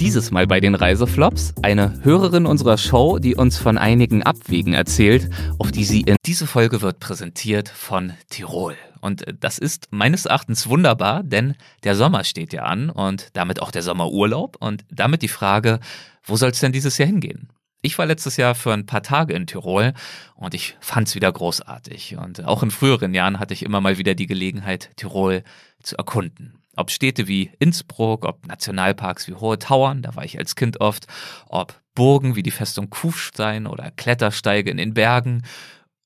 [0.00, 5.28] Dieses Mal bei den Reiseflops eine Hörerin unserer Show, die uns von einigen Abwegen erzählt,
[5.58, 8.76] auf die sie in diese Folge wird präsentiert von Tirol.
[9.02, 13.70] Und das ist meines Erachtens wunderbar, denn der Sommer steht ja an und damit auch
[13.70, 15.80] der Sommerurlaub und damit die Frage,
[16.24, 17.50] wo soll es denn dieses Jahr hingehen?
[17.82, 19.92] Ich war letztes Jahr für ein paar Tage in Tirol
[20.34, 22.16] und ich fand's wieder großartig.
[22.16, 25.44] Und auch in früheren Jahren hatte ich immer mal wieder die Gelegenheit, Tirol
[25.82, 26.59] zu erkunden.
[26.76, 31.06] Ob Städte wie Innsbruck, ob Nationalparks wie Hohe Tauern, da war ich als Kind oft,
[31.48, 35.42] ob Burgen wie die Festung Kufstein oder Klettersteige in den Bergen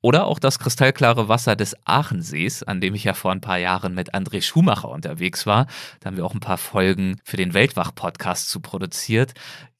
[0.04, 3.94] oder auch das kristallklare Wasser des Aachensees, an dem ich ja vor ein paar Jahren
[3.94, 5.66] mit André Schumacher unterwegs war.
[6.00, 9.32] Da haben wir auch ein paar Folgen für den Weltwach-Podcast zu produziert.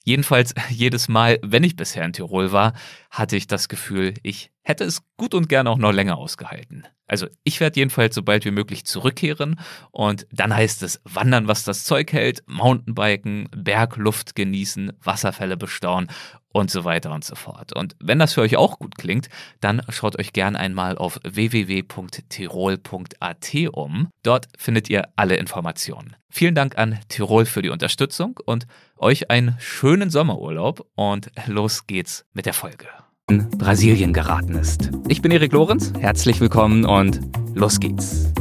[0.02, 2.73] Jedenfalls jedes Mal, wenn ich bisher in Tirol war,
[3.14, 6.84] hatte ich das Gefühl, ich hätte es gut und gern auch noch länger ausgehalten.
[7.06, 9.60] Also ich werde jedenfalls so bald wie möglich zurückkehren
[9.92, 16.10] und dann heißt es wandern, was das Zeug hält, Mountainbiken, Bergluft genießen, Wasserfälle bestaunen
[16.48, 17.73] und so weiter und so fort.
[17.76, 19.29] Und wenn das für euch auch gut klingt,
[19.60, 21.95] dann schaut euch gern einmal auf www.tirol.at
[23.73, 24.09] um.
[24.24, 26.16] Dort findet ihr alle Informationen.
[26.30, 32.24] Vielen Dank an Tirol für die Unterstützung und euch einen schönen Sommerurlaub und los geht's
[32.32, 32.88] mit der Folge.
[33.35, 34.93] In Brasilien geraten ist.
[35.09, 37.21] Ich bin Erik Lorenz, herzlich willkommen und
[37.52, 38.32] los geht's.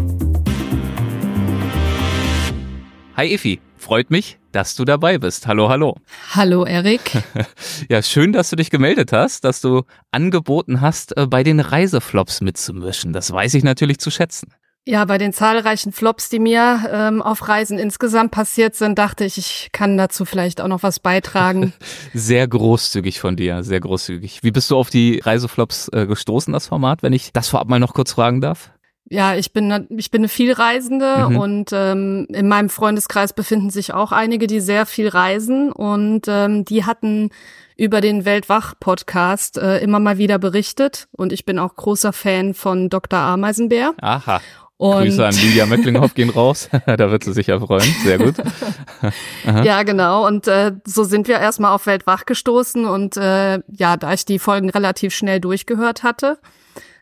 [3.18, 5.48] Hi Efi, freut mich, dass du dabei bist.
[5.48, 5.96] Hallo, hallo.
[6.36, 7.24] Hallo, Erik.
[7.90, 12.42] ja, schön, dass du dich gemeldet hast, dass du angeboten hast, äh, bei den Reiseflops
[12.42, 13.14] mitzumischen.
[13.14, 14.54] Das weiß ich natürlich zu schätzen.
[14.86, 19.38] Ja, bei den zahlreichen Flops, die mir ähm, auf Reisen insgesamt passiert sind, dachte ich,
[19.38, 21.72] ich kann dazu vielleicht auch noch was beitragen.
[22.14, 24.44] sehr großzügig von dir, sehr großzügig.
[24.44, 27.80] Wie bist du auf die Reiseflops äh, gestoßen, das Format, wenn ich das vorab mal
[27.80, 28.72] noch kurz fragen darf?
[29.10, 31.38] Ja, ich bin ich bin eine Vielreisende mhm.
[31.38, 36.66] und ähm, in meinem Freundeskreis befinden sich auch einige, die sehr viel reisen und ähm,
[36.66, 37.30] die hatten
[37.76, 42.90] über den Weltwach-Podcast äh, immer mal wieder berichtet und ich bin auch großer Fan von
[42.90, 43.20] Dr.
[43.20, 43.94] Ameisenbär.
[44.02, 44.42] Aha.
[44.78, 46.70] Und Grüße an Lydia Möcklinghoff gehen raus.
[46.86, 47.94] da wird sie sich ja freuen.
[48.04, 48.36] Sehr gut.
[49.64, 50.28] ja, genau.
[50.28, 52.86] Und äh, so sind wir erstmal auf Weltwach gestoßen.
[52.86, 56.40] Und äh, ja, da ich die Folgen relativ schnell durchgehört hatte,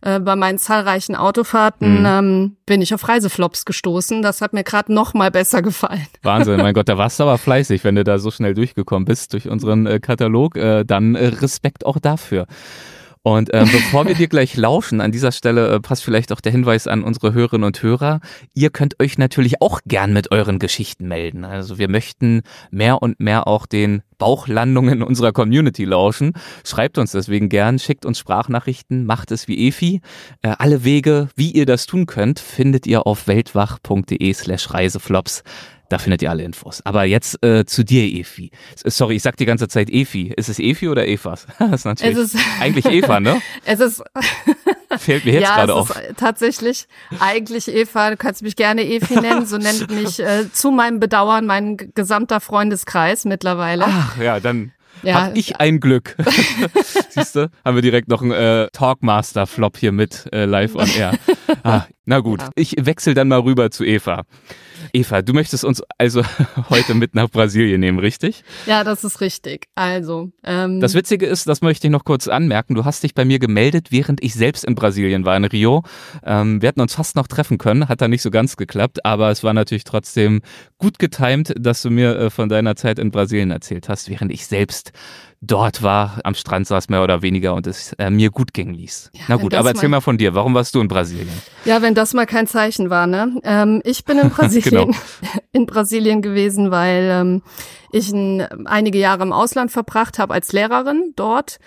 [0.01, 2.05] äh, bei meinen zahlreichen Autofahrten mhm.
[2.05, 4.21] ähm, bin ich auf Reiseflops gestoßen.
[4.21, 6.07] Das hat mir gerade noch mal besser gefallen.
[6.23, 9.33] Wahnsinn, mein Gott, da warst du aber fleißig, wenn du da so schnell durchgekommen bist
[9.33, 10.57] durch unseren äh, Katalog.
[10.57, 12.47] Äh, dann äh, Respekt auch dafür.
[13.23, 16.51] Und äh, bevor wir dir gleich lauschen, an dieser Stelle äh, passt vielleicht auch der
[16.51, 18.19] Hinweis an unsere Hörerinnen und Hörer.
[18.55, 21.45] Ihr könnt euch natürlich auch gern mit euren Geschichten melden.
[21.45, 26.33] Also wir möchten mehr und mehr auch den Bauchlandungen unserer Community lauschen.
[26.65, 30.01] Schreibt uns deswegen gern, schickt uns Sprachnachrichten, macht es wie Efi.
[30.41, 35.43] Äh, alle Wege, wie ihr das tun könnt, findet ihr auf weltwach.de slash Reiseflops.
[35.91, 36.79] Da findet ihr alle Infos.
[36.85, 38.49] Aber jetzt äh, zu dir, Efi.
[38.85, 40.31] Sorry, ich sag die ganze Zeit Efi.
[40.37, 41.47] Ist es Efi oder Evas?
[41.59, 43.41] das ist natürlich es ist eigentlich Eva, ne?
[43.65, 44.01] Es ist
[44.97, 45.93] fällt mir jetzt ja, gerade auf.
[46.15, 46.87] Tatsächlich
[47.19, 48.11] eigentlich Eva.
[48.11, 49.45] Du kannst mich gerne Efi nennen.
[49.45, 53.83] So nennt mich äh, zu meinem Bedauern mein gesamter Freundeskreis mittlerweile.
[53.85, 54.71] Ach ja, dann
[55.03, 55.25] ja.
[55.25, 56.15] Hab ich ein Glück.
[57.09, 57.49] Siehst du?
[57.65, 61.13] Haben wir direkt noch einen äh, Talkmaster-Flop hier mit äh, live on air.
[61.63, 62.49] Ah, na gut, ja.
[62.55, 64.23] ich wechsle dann mal rüber zu Eva.
[64.91, 66.23] Eva, du möchtest uns also
[66.69, 68.43] heute mit nach Brasilien nehmen, richtig?
[68.65, 69.67] Ja, das ist richtig.
[69.75, 70.31] Also.
[70.43, 73.37] Ähm, das Witzige ist, das möchte ich noch kurz anmerken, du hast dich bei mir
[73.37, 75.83] gemeldet, während ich selbst in Brasilien war, in Rio.
[76.23, 79.29] Ähm, wir hätten uns fast noch treffen können, hat da nicht so ganz geklappt, aber
[79.29, 80.41] es war natürlich trotzdem
[80.79, 84.47] gut getimt, dass du mir äh, von deiner Zeit in Brasilien erzählt hast, während ich
[84.47, 84.91] selbst
[85.41, 89.11] dort war, am Strand saß mehr oder weniger und es äh, mir gut gehen ließ.
[89.15, 90.35] Ja, Na gut, aber erzähl mal, mal von dir.
[90.35, 91.29] Warum warst du in Brasilien?
[91.65, 93.39] Ja, wenn das mal kein Zeichen war, ne?
[93.43, 94.97] Ähm, ich bin in Brasilien, genau.
[95.51, 97.41] in Brasilien gewesen, weil ähm,
[97.91, 101.59] ich ein, einige Jahre im Ausland verbracht habe als Lehrerin dort.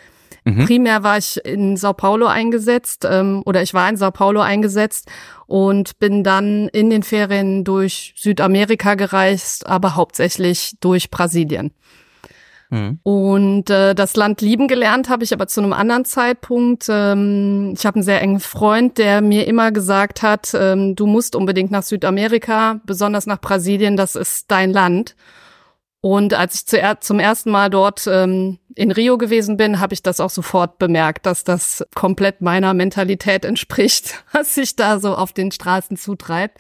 [0.45, 0.67] Mhm.
[0.67, 5.11] Primär war ich in Sao Paulo eingesetzt ähm, oder ich war in Sao Paulo eingesetzt
[5.47, 11.73] und bin dann in den Ferien durch Südamerika gereist, aber hauptsächlich durch Brasilien.
[12.75, 12.99] Mhm.
[13.05, 16.87] Und äh, das Land lieben gelernt habe ich aber zu einem anderen Zeitpunkt.
[16.89, 21.37] Ähm, ich habe einen sehr engen Freund, der mir immer gesagt hat, ähm, du musst
[21.37, 25.15] unbedingt nach Südamerika, besonders nach Brasilien, das ist dein Land.
[26.01, 30.03] Und als ich zuer zum ersten Mal dort ähm, in Rio gewesen bin, habe ich
[30.03, 35.33] das auch sofort bemerkt, dass das komplett meiner Mentalität entspricht, was sich da so auf
[35.33, 36.59] den Straßen zutreibt.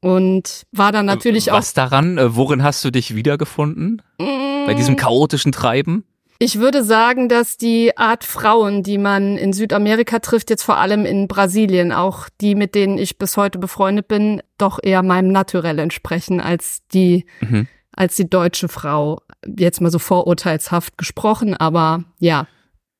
[0.00, 1.58] Und war dann natürlich Was auch.
[1.58, 2.18] Was daran?
[2.18, 4.02] Äh, worin hast du dich wiedergefunden?
[4.20, 4.66] Mm.
[4.66, 6.04] Bei diesem chaotischen Treiben?
[6.40, 11.04] Ich würde sagen, dass die Art Frauen, die man in Südamerika trifft, jetzt vor allem
[11.04, 15.80] in Brasilien, auch die, mit denen ich bis heute befreundet bin, doch eher meinem Naturell
[15.80, 17.66] entsprechen als die mhm
[17.98, 19.22] als die deutsche Frau.
[19.44, 22.46] Jetzt mal so vorurteilshaft gesprochen, aber ja.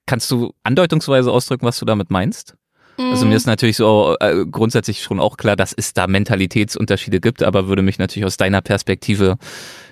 [0.07, 2.57] Kannst du andeutungsweise ausdrücken, was du damit meinst?
[2.99, 7.43] Also mir ist natürlich so äh, grundsätzlich schon auch klar, dass es da Mentalitätsunterschiede gibt,
[7.43, 9.39] aber würde mich natürlich aus deiner Perspektive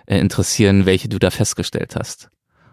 [0.06, 2.28] äh, interessieren, welche du da festgestellt hast.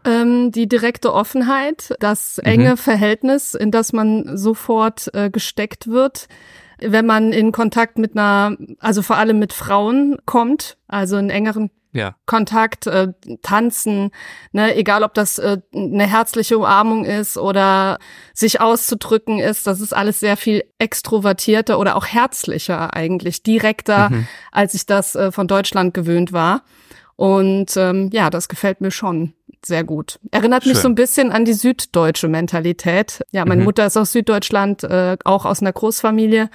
[0.06, 2.78] Ähm, die direkte Offenheit, das enge mhm.
[2.78, 6.28] Verhältnis, in das man sofort äh, gesteckt wird,
[6.80, 11.70] wenn man in Kontakt mit einer, also vor allem mit Frauen kommt, also in engeren
[11.94, 12.16] ja.
[12.26, 13.10] Kontakt, äh,
[13.42, 14.12] tanzen,
[14.52, 18.00] ne, egal ob das äh, eine herzliche Umarmung ist oder
[18.34, 24.28] sich auszudrücken ist, das ist alles sehr viel extrovertierter oder auch herzlicher eigentlich, direkter, mhm.
[24.52, 26.64] als ich das äh, von Deutschland gewöhnt war.
[27.16, 30.20] Und ähm, ja, das gefällt mir schon sehr gut.
[30.32, 30.74] Erinnert Schön.
[30.74, 33.22] mich so ein bisschen an die süddeutsche Mentalität.
[33.32, 33.66] Ja, meine mhm.
[33.66, 36.50] Mutter ist aus Süddeutschland, äh, auch aus einer Großfamilie.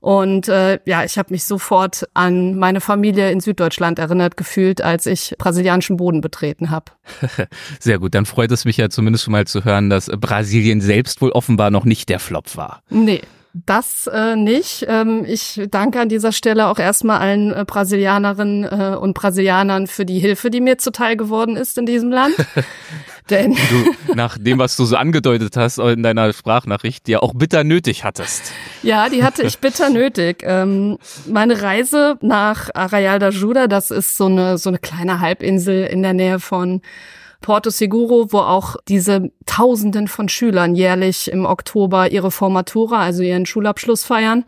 [0.00, 5.06] Und äh, ja, ich habe mich sofort an meine Familie in Süddeutschland erinnert gefühlt, als
[5.06, 6.92] ich brasilianischen Boden betreten habe.
[7.80, 11.20] Sehr gut, dann freut es mich ja zumindest schon mal zu hören, dass Brasilien selbst
[11.20, 12.82] wohl offenbar noch nicht der Flop war.
[12.90, 13.22] Nee,
[13.54, 14.84] das äh, nicht.
[14.88, 20.04] Ähm, ich danke an dieser Stelle auch erstmal allen äh, Brasilianerinnen äh, und Brasilianern für
[20.04, 22.34] die Hilfe, die mir zuteil geworden ist in diesem Land.
[23.30, 27.34] Denn du nach dem, was du so angedeutet hast in deiner Sprachnachricht, die ja auch
[27.34, 28.52] bitter nötig hattest.
[28.82, 30.44] Ja, die hatte ich bitter nötig.
[30.48, 35.84] Ähm, meine Reise nach Arraial da Juda, das ist so eine so eine kleine Halbinsel
[35.84, 36.80] in der Nähe von
[37.40, 43.46] Porto Seguro, wo auch diese Tausenden von Schülern jährlich im Oktober ihre Formatura, also ihren
[43.46, 44.44] Schulabschluss feiern.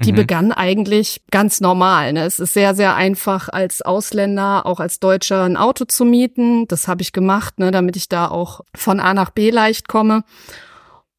[0.00, 0.16] Die mhm.
[0.16, 2.12] begann eigentlich ganz normal.
[2.12, 2.24] Ne?
[2.24, 6.68] Es ist sehr, sehr einfach als Ausländer, auch als Deutscher ein Auto zu mieten.
[6.68, 10.22] Das habe ich gemacht, ne, damit ich da auch von A nach B leicht komme.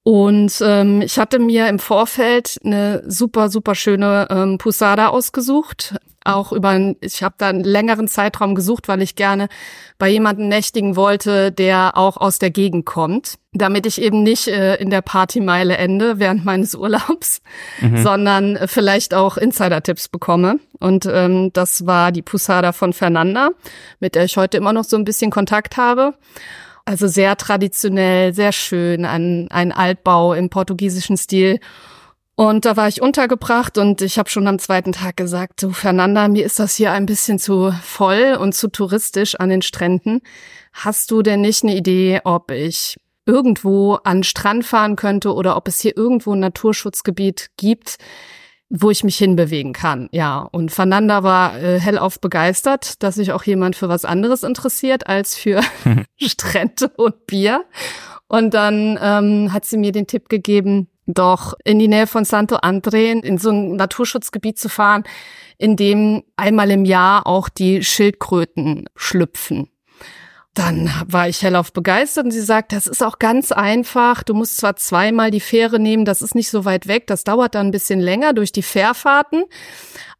[0.04, 5.96] Und ähm, ich hatte mir im Vorfeld eine super, super schöne ähm, Pusada ausgesucht.
[6.34, 9.50] Auch über, ein, ich habe da einen längeren Zeitraum gesucht, weil ich gerne
[9.98, 14.76] bei jemandem nächtigen wollte, der auch aus der Gegend kommt, damit ich eben nicht äh,
[14.76, 17.42] in der Partymeile ende während meines Urlaubs,
[17.82, 18.02] mhm.
[18.02, 20.60] sondern vielleicht auch Insider-Tipps bekomme.
[20.80, 23.50] Und ähm, das war die Pusada von Fernanda,
[24.00, 26.14] mit der ich heute immer noch so ein bisschen Kontakt habe.
[26.86, 31.60] Also sehr traditionell, sehr schön, ein, ein Altbau im portugiesischen Stil.
[32.40, 36.30] Und da war ich untergebracht und ich habe schon am zweiten Tag gesagt, du Fernanda,
[36.30, 40.22] mir ist das hier ein bisschen zu voll und zu touristisch an den Stränden.
[40.72, 42.96] Hast du denn nicht eine Idee, ob ich
[43.26, 47.98] irgendwo an Strand fahren könnte oder ob es hier irgendwo ein Naturschutzgebiet gibt,
[48.70, 50.08] wo ich mich hinbewegen kann.
[50.14, 55.08] Ja, und Fernanda war äh, hellauf begeistert, dass sich auch jemand für was anderes interessiert
[55.08, 55.60] als für
[56.18, 57.66] Strände und Bier.
[58.30, 62.56] Und dann ähm, hat sie mir den Tipp gegeben, doch in die Nähe von Santo
[62.58, 65.04] Andre in so ein Naturschutzgebiet zu fahren,
[65.58, 69.70] in dem einmal im Jahr auch die Schildkröten schlüpfen.
[70.56, 74.24] Dann war ich hellauf begeistert und sie sagt, das ist auch ganz einfach.
[74.24, 77.56] Du musst zwar zweimal die Fähre nehmen, das ist nicht so weit weg, das dauert
[77.56, 79.46] dann ein bisschen länger durch die Fährfahrten.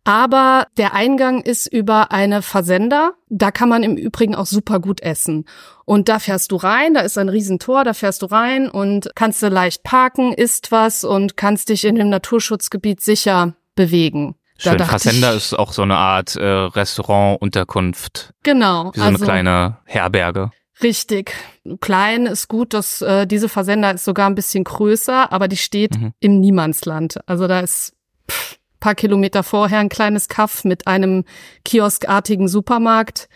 [0.04, 3.14] Aber der Eingang ist über eine Versender.
[3.30, 5.46] Da kann man im Übrigen auch super gut essen.
[5.86, 9.42] Und da fährst du rein, da ist ein Riesentor, da fährst du rein und kannst
[9.44, 14.36] du leicht parken, isst was und kannst dich in dem Naturschutzgebiet sicher bewegen.
[14.58, 14.78] Schön.
[14.80, 18.34] Fassenda ist auch so eine Art äh, Restaurant-Unterkunft.
[18.44, 18.92] Genau.
[18.94, 20.52] Wie so eine also, kleine Herberge.
[20.84, 21.34] Richtig.
[21.80, 26.00] Klein ist gut, dass äh, diese Versender ist sogar ein bisschen größer, aber die steht
[26.00, 26.14] mhm.
[26.20, 27.20] im Niemandsland.
[27.26, 27.96] Also da ist
[28.30, 31.26] pff, paar Kilometer vorher ein kleines Kaff mit einem
[31.66, 33.30] kioskartigen Supermarkt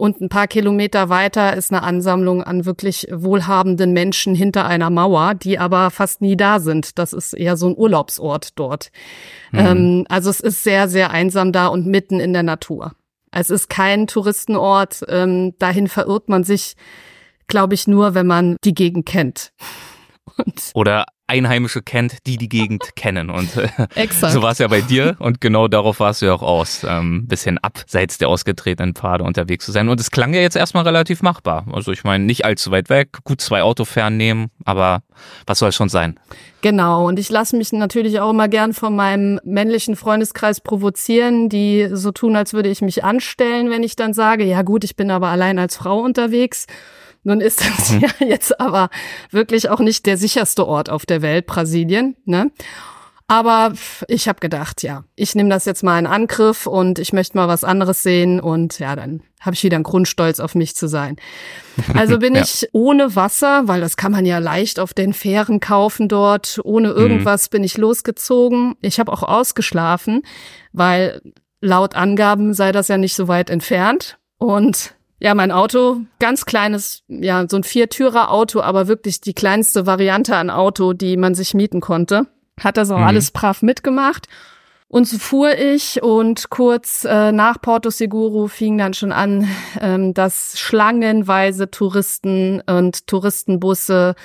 [0.00, 5.34] und ein paar Kilometer weiter ist eine Ansammlung an wirklich wohlhabenden Menschen hinter einer Mauer,
[5.34, 6.98] die aber fast nie da sind.
[6.98, 8.92] Das ist eher so ein Urlaubsort dort.
[9.52, 9.58] Mhm.
[9.58, 12.92] Ähm, also es ist sehr, sehr einsam da und mitten in der Natur.
[13.30, 15.04] Es ist kein Touristenort.
[15.06, 16.76] Ähm, dahin verirrt man sich,
[17.46, 19.52] glaube ich, nur, wenn man die Gegend kennt.
[20.38, 23.30] Und Oder Einheimische kennt, die die Gegend kennen.
[23.30, 26.42] Und äh, so war es ja bei dir und genau darauf warst du ja auch
[26.42, 29.88] aus, ähm, bisschen abseits der ausgetretenen Pfade unterwegs zu sein.
[29.88, 31.66] Und es klang ja jetzt erstmal relativ machbar.
[31.72, 35.02] Also ich meine, nicht allzu weit weg, gut zwei Autofern nehmen, aber
[35.46, 36.18] was soll es schon sein?
[36.62, 41.88] Genau, und ich lasse mich natürlich auch immer gern von meinem männlichen Freundeskreis provozieren, die
[41.92, 45.10] so tun, als würde ich mich anstellen, wenn ich dann sage, ja gut, ich bin
[45.10, 46.66] aber allein als Frau unterwegs.
[47.22, 48.00] Nun ist das mhm.
[48.00, 48.88] ja jetzt aber
[49.30, 52.16] wirklich auch nicht der sicherste Ort auf der Welt, Brasilien.
[52.24, 52.50] Ne?
[53.30, 53.74] Aber
[54.08, 57.46] ich habe gedacht, ja, ich nehme das jetzt mal in Angriff und ich möchte mal
[57.46, 60.88] was anderes sehen und ja, dann habe ich wieder einen Grund, stolz auf mich zu
[60.88, 61.14] sein.
[61.94, 62.42] Also bin ja.
[62.42, 66.58] ich ohne Wasser, weil das kann man ja leicht auf den Fähren kaufen dort.
[66.64, 66.96] Ohne mhm.
[66.96, 67.50] irgendwas mhm.
[67.52, 68.74] bin ich losgezogen.
[68.80, 70.22] Ich habe auch ausgeschlafen,
[70.72, 71.22] weil
[71.60, 74.18] laut Angaben sei das ja nicht so weit entfernt.
[74.38, 80.34] Und ja, mein Auto, ganz kleines, ja, so ein Viertürer-Auto, aber wirklich die kleinste Variante
[80.36, 82.26] an Auto, die man sich mieten konnte.
[82.58, 83.04] Hat das auch mhm.
[83.04, 84.26] alles brav mitgemacht.
[84.88, 89.46] Und so fuhr ich und kurz äh, nach Porto Seguro fing dann schon an,
[89.80, 94.16] ähm, dass schlangenweise Touristen und Touristenbusse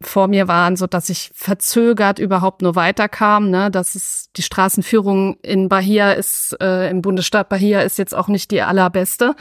[0.00, 3.50] vor mir waren, so dass ich verzögert überhaupt nur weiterkam.
[3.50, 3.70] Ne?
[3.72, 8.52] Das ist die Straßenführung in Bahia ist äh, im Bundesstaat Bahia ist jetzt auch nicht
[8.52, 9.34] die allerbeste.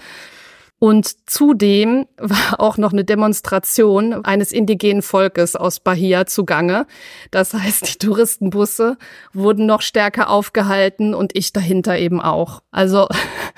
[0.83, 6.87] Und zudem war auch noch eine Demonstration eines indigenen Volkes aus Bahia zugange.
[7.29, 8.97] Das heißt, die Touristenbusse
[9.31, 12.63] wurden noch stärker aufgehalten und ich dahinter eben auch.
[12.71, 13.07] Also.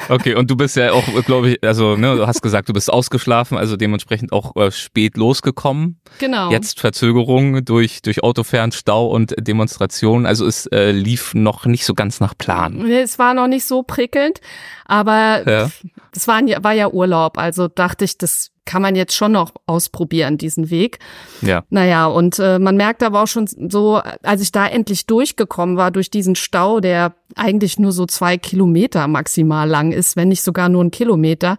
[0.09, 2.91] Okay, und du bist ja auch, glaube ich, also ne, du hast gesagt, du bist
[2.91, 6.01] ausgeschlafen, also dementsprechend auch äh, spät losgekommen.
[6.19, 6.51] Genau.
[6.51, 10.25] Jetzt Verzögerung durch, durch Autofern, Stau und Demonstrationen.
[10.25, 12.85] Also es äh, lief noch nicht so ganz nach Plan.
[12.85, 14.41] Es war noch nicht so prickelnd,
[14.85, 15.69] aber ja.
[16.11, 20.37] das war, war ja Urlaub, also dachte ich, das kann man jetzt schon noch ausprobieren,
[20.37, 20.99] diesen Weg.
[21.41, 21.63] Ja.
[21.69, 25.91] Naja, und äh, man merkt aber auch schon so, als ich da endlich durchgekommen war
[25.91, 30.69] durch diesen Stau, der eigentlich nur so zwei Kilometer maximal lang ist, wenn nicht sogar
[30.69, 31.57] nur ein Kilometer,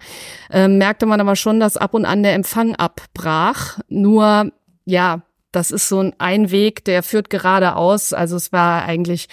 [0.51, 3.79] äh, merkte man aber schon, dass ab und an der Empfang abbrach.
[3.89, 4.51] Nur,
[4.87, 5.23] ja,
[5.55, 8.13] das ist so ein Weg, der führt geradeaus.
[8.13, 9.29] Also es war eigentlich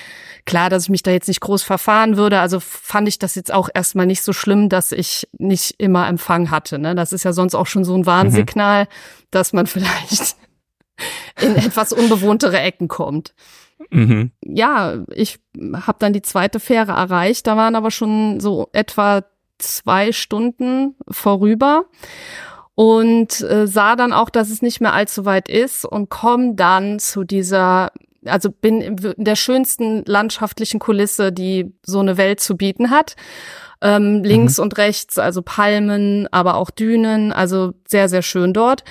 [0.46, 2.40] klar, dass ich mich da jetzt nicht groß verfahren würde.
[2.40, 6.52] Also fand ich das jetzt auch erstmal nicht so schlimm, dass ich nicht immer Empfang
[6.52, 6.78] hatte.
[6.78, 6.94] Ne?
[6.94, 8.88] Das ist ja sonst auch schon so ein Warnsignal, mhm.
[9.32, 10.36] dass man vielleicht
[11.42, 13.34] in etwas unbewohntere Ecken kommt.
[13.90, 14.32] Mhm.
[14.44, 17.48] Ja, ich habe dann die zweite Fähre erreicht.
[17.48, 19.24] Da waren aber schon so etwa
[19.58, 21.86] zwei Stunden vorüber
[22.76, 27.00] und äh, sah dann auch, dass es nicht mehr allzu weit ist und komm dann
[27.00, 27.92] zu dieser,
[28.26, 33.16] also bin in der schönsten landschaftlichen Kulisse, die so eine Welt zu bieten hat.
[33.84, 34.64] Ähm, links mhm.
[34.64, 38.84] und rechts, also Palmen, aber auch Dünen, also sehr, sehr schön dort.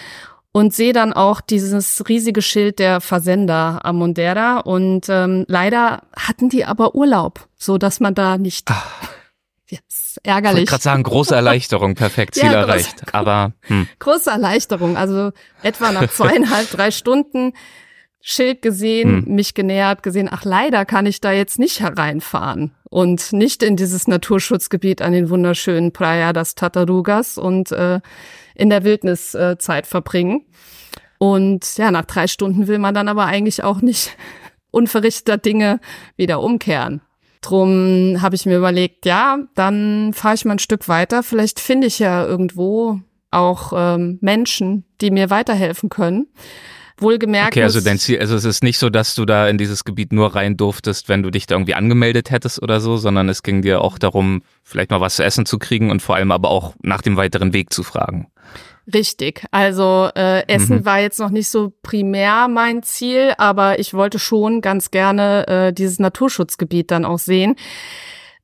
[0.53, 4.59] Und sehe dann auch dieses riesige Schild der Versender am Mondera.
[4.59, 9.11] Und ähm, leider hatten die aber Urlaub, so dass man da nicht Ach
[9.71, 10.65] Yes, ärgerlich.
[10.65, 13.07] Ich wollte gerade sagen, große Erleichterung, perfekt, Ziel ja, erreicht.
[13.07, 13.89] Groß, Aber hm.
[13.99, 17.53] große Erleichterung, also etwa nach zweieinhalb, drei Stunden
[18.23, 19.35] Schild gesehen, hm.
[19.35, 24.09] mich genähert, gesehen, ach leider kann ich da jetzt nicht hereinfahren und nicht in dieses
[24.09, 28.01] Naturschutzgebiet an den wunderschönen Praia das Tatarugas und äh,
[28.55, 30.45] in der Wildnis äh, Zeit verbringen.
[31.19, 34.17] Und ja, nach drei Stunden will man dann aber eigentlich auch nicht
[34.71, 35.81] unverrichteter Dinge
[36.17, 37.01] wieder umkehren.
[37.41, 41.23] Drum habe ich mir überlegt, ja, dann fahre ich mal ein Stück weiter.
[41.23, 46.27] Vielleicht finde ich ja irgendwo auch ähm, Menschen, die mir weiterhelfen können.
[46.99, 47.53] Wohlgemerkt.
[47.53, 50.13] Okay, also dein Ziel, also es ist nicht so, dass du da in dieses Gebiet
[50.13, 53.63] nur rein durftest, wenn du dich da irgendwie angemeldet hättest oder so, sondern es ging
[53.63, 56.75] dir auch darum, vielleicht mal was zu essen zu kriegen und vor allem aber auch
[56.83, 58.27] nach dem weiteren Weg zu fragen.
[58.95, 59.45] Richtig.
[59.51, 60.85] Also äh, Essen mhm.
[60.85, 65.73] war jetzt noch nicht so primär mein Ziel, aber ich wollte schon ganz gerne äh,
[65.73, 67.57] dieses Naturschutzgebiet dann auch sehen.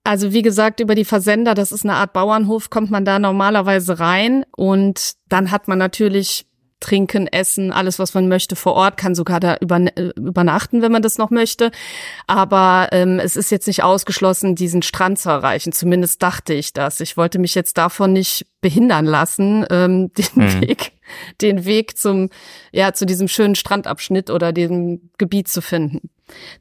[0.04, 3.98] Also wie gesagt, über die Versender, das ist eine Art Bauernhof, kommt man da normalerweise
[3.98, 6.45] rein und dann hat man natürlich
[6.80, 11.18] trinken, essen, alles, was man möchte vor Ort, kann sogar da übernachten, wenn man das
[11.18, 11.70] noch möchte.
[12.26, 15.72] Aber ähm, es ist jetzt nicht ausgeschlossen, diesen Strand zu erreichen.
[15.72, 17.00] Zumindest dachte ich das.
[17.00, 20.60] Ich wollte mich jetzt davon nicht behindern lassen, ähm, den mhm.
[20.60, 20.92] Weg,
[21.40, 22.30] den Weg zum,
[22.72, 26.10] ja, zu diesem schönen Strandabschnitt oder dem Gebiet zu finden.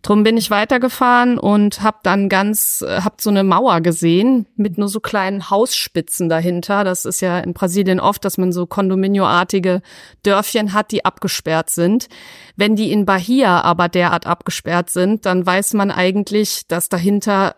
[0.04, 4.78] Drum bin ich weitergefahren und habe dann ganz, äh, hab so eine Mauer gesehen mit
[4.78, 6.84] nur so kleinen Hausspitzen dahinter.
[6.84, 9.82] Das ist ja in Brasilien oft, dass man so kondominioartige
[10.22, 12.08] Dörfchen hat, die abgesperrt sind.
[12.56, 17.56] Wenn die in Bahia aber derart abgesperrt sind, dann weiß man eigentlich, dass dahinter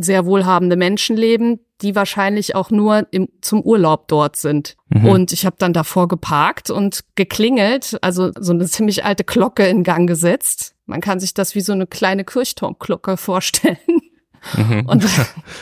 [0.00, 4.76] sehr wohlhabende Menschen leben, die wahrscheinlich auch nur im, zum Urlaub dort sind.
[4.88, 5.06] Mhm.
[5.06, 9.82] Und ich habe dann davor geparkt und geklingelt, also so eine ziemlich alte Glocke in
[9.82, 10.74] Gang gesetzt.
[10.86, 13.78] Man kann sich das wie so eine kleine Kirchturmglocke vorstellen.
[14.56, 14.86] Mhm.
[14.86, 15.06] Und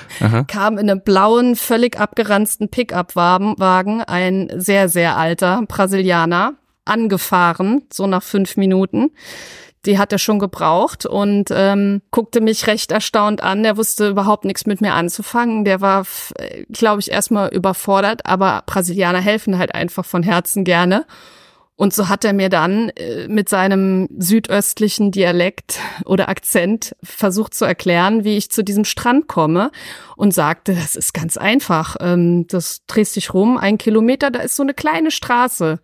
[0.49, 6.55] kam in einem blauen, völlig abgeranzten Pickup-Wagen ein sehr, sehr alter Brasilianer
[6.85, 9.13] angefahren, so nach fünf Minuten
[9.85, 13.63] die hat er schon gebraucht und ähm, guckte mich recht erstaunt an.
[13.63, 15.65] Der wusste überhaupt nichts mit mir anzufangen.
[15.65, 16.07] Der war,
[16.71, 21.05] glaube ich, erstmal überfordert, aber Brasilianer helfen halt einfach von Herzen gerne.
[21.75, 27.65] Und so hat er mir dann äh, mit seinem südöstlichen Dialekt oder Akzent versucht zu
[27.65, 29.73] erklären, wie ich zu diesem Strand komme
[30.17, 31.97] und sagte, das ist ganz einfach.
[31.99, 35.81] Ähm, das drehst dich rum, ein Kilometer, da ist so eine kleine Straße.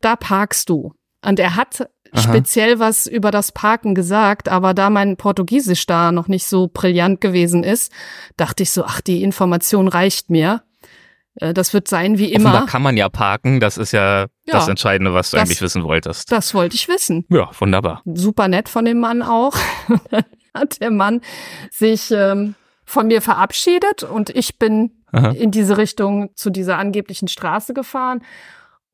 [0.00, 0.94] Da parkst du.
[1.22, 2.22] Und er hat Aha.
[2.22, 7.20] speziell was über das Parken gesagt, aber da mein Portugiesisch da noch nicht so brillant
[7.20, 7.92] gewesen ist,
[8.36, 10.62] dachte ich so, ach, die Information reicht mir.
[11.36, 12.52] Äh, das wird sein wie immer.
[12.52, 13.60] Da kann man ja parken.
[13.60, 16.30] Das ist ja, ja das Entscheidende, was du das, eigentlich wissen wolltest.
[16.30, 17.26] Das wollte ich wissen.
[17.28, 18.02] Ja, wunderbar.
[18.04, 19.56] Super nett von dem Mann auch.
[20.54, 21.20] hat der Mann
[21.70, 22.54] sich ähm,
[22.84, 25.30] von mir verabschiedet und ich bin Aha.
[25.30, 28.22] in diese Richtung zu dieser angeblichen Straße gefahren.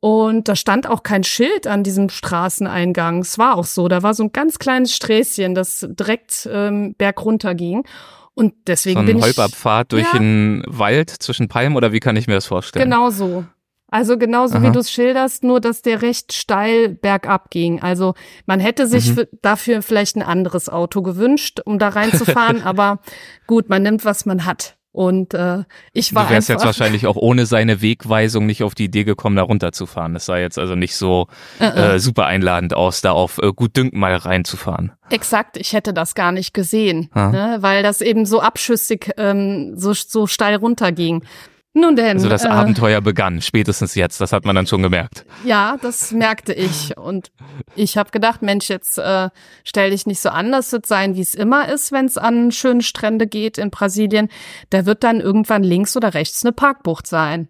[0.01, 3.21] Und da stand auch kein Schild an diesem Straßeneingang.
[3.21, 3.87] Es war auch so.
[3.89, 7.85] Da war so ein ganz kleines Sträßchen, das direkt ähm, bergunter ging.
[8.33, 9.25] Und deswegen so ein bin ich.
[9.25, 12.83] Holperpfad durch ja, den Wald zwischen Palmen oder wie kann ich mir das vorstellen?
[12.83, 13.45] Genau so.
[13.89, 14.63] Also genauso Aha.
[14.63, 17.83] wie du es schilderst, nur dass der recht steil bergab ging.
[17.83, 18.15] Also
[18.47, 19.25] man hätte sich mhm.
[19.43, 23.01] dafür vielleicht ein anderes Auto gewünscht, um da reinzufahren, aber
[23.49, 24.77] gut, man nimmt, was man hat.
[24.93, 28.85] Und äh, ich war Du wärst jetzt wahrscheinlich auch ohne seine Wegweisung nicht auf die
[28.85, 30.15] Idee gekommen, da runterzufahren.
[30.15, 31.29] Das sah jetzt also nicht so
[31.61, 31.95] uh -uh.
[31.95, 34.93] Äh, super einladend aus, da auf äh, gut Dünken mal reinzufahren.
[35.11, 39.93] Exakt, ich hätte das gar nicht gesehen, ne, weil das eben so abschüssig ähm, so,
[39.93, 41.25] so steil runterging.
[41.73, 42.17] Nun denn.
[42.17, 45.25] Also das äh, Abenteuer begann, spätestens jetzt, das hat man dann schon gemerkt.
[45.45, 46.97] Ja, das merkte ich.
[46.97, 47.31] Und
[47.77, 49.31] ich habe gedacht, Mensch, jetzt äh,
[49.63, 52.51] stell dich nicht so an, das wird sein, wie es immer ist, wenn es an
[52.51, 54.29] schönen Strände geht in Brasilien.
[54.71, 57.49] Da wird dann irgendwann links oder rechts eine Parkbucht sein.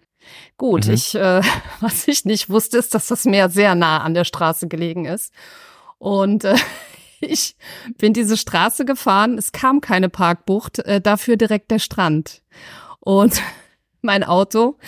[0.58, 0.92] Gut, mhm.
[0.92, 1.40] ich, äh,
[1.80, 5.32] was ich nicht wusste, ist, dass das Meer sehr nah an der Straße gelegen ist.
[5.98, 6.56] Und äh,
[7.20, 7.56] ich
[7.96, 12.42] bin diese Straße gefahren, es kam keine Parkbucht, äh, dafür direkt der Strand.
[13.00, 13.40] Und
[14.02, 14.78] mein Auto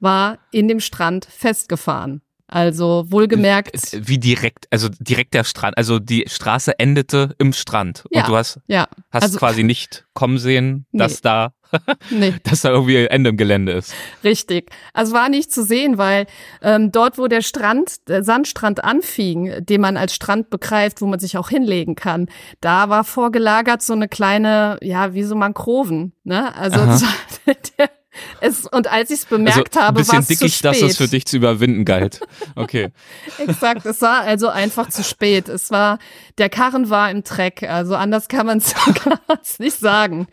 [0.00, 2.22] war in dem Strand festgefahren.
[2.52, 3.96] Also wohlgemerkt.
[4.06, 8.04] Wie direkt, also direkt der Strand, also die Straße endete im Strand.
[8.10, 8.88] Ja, und du hast, ja.
[9.10, 11.20] hast also, quasi nicht kommen sehen, dass nee.
[11.22, 11.54] da
[12.10, 12.34] nee.
[12.42, 13.94] dass da irgendwie Ende im Gelände ist.
[14.22, 14.70] Richtig.
[14.92, 16.26] Also war nicht zu sehen, weil
[16.60, 21.18] ähm, dort, wo der Strand, der Sandstrand anfing, den man als Strand begreift, wo man
[21.18, 22.28] sich auch hinlegen kann,
[22.60, 26.12] da war vorgelagert so eine kleine, ja, wie so Mangroven.
[26.24, 26.54] Ne?
[26.54, 26.78] Also
[27.78, 27.90] der,
[28.40, 30.64] es, und als ich es bemerkt also, habe, war es zu spät.
[30.64, 32.20] dass es für dich zu überwinden galt.
[32.54, 32.90] Okay.
[33.38, 35.48] Exakt, es war also einfach zu spät.
[35.48, 35.98] Es war,
[36.38, 38.74] der Karren war im Dreck, also anders kann man es
[39.58, 40.26] nicht sagen.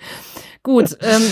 [0.63, 1.23] Gut, ähm,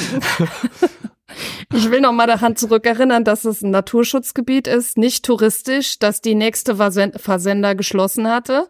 [1.74, 6.36] ich will noch mal daran zurückerinnern, dass es ein Naturschutzgebiet ist, nicht touristisch, dass die
[6.36, 8.70] nächste Versender geschlossen hatte.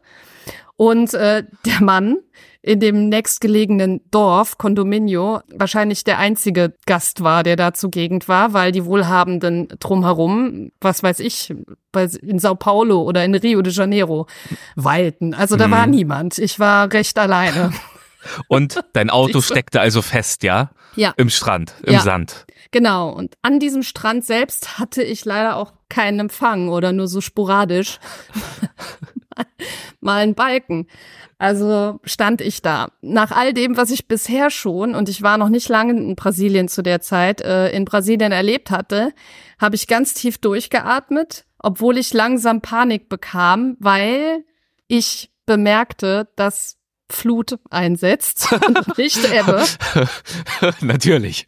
[0.76, 2.18] Und äh, der Mann,
[2.62, 8.72] in dem nächstgelegenen Dorf, Condominio, wahrscheinlich der einzige Gast war, der da zugegend war, weil
[8.72, 11.54] die Wohlhabenden drumherum, was weiß ich,
[12.22, 14.28] in Sao Paulo oder in Rio de Janeiro
[14.76, 15.34] weilten.
[15.34, 15.72] Also da mhm.
[15.72, 16.38] war niemand.
[16.38, 17.72] Ich war recht alleine.
[18.48, 20.72] Und dein Auto steckte also fest, ja?
[20.96, 21.14] Ja.
[21.18, 22.02] Im Strand, im ja.
[22.02, 22.46] Sand.
[22.72, 23.10] Genau.
[23.10, 28.00] Und an diesem Strand selbst hatte ich leider auch keinen Empfang oder nur so sporadisch
[30.02, 30.88] mal einen Balken.
[31.38, 32.90] Also stand ich da.
[33.02, 36.68] Nach all dem, was ich bisher schon, und ich war noch nicht lange in Brasilien
[36.68, 39.14] zu der Zeit, äh, in Brasilien erlebt hatte,
[39.60, 44.44] habe ich ganz tief durchgeatmet, obwohl ich langsam Panik bekam, weil
[44.88, 46.77] ich bemerkte, dass
[47.10, 49.64] Flut einsetzt und nicht Ebbe.
[50.82, 51.46] Natürlich.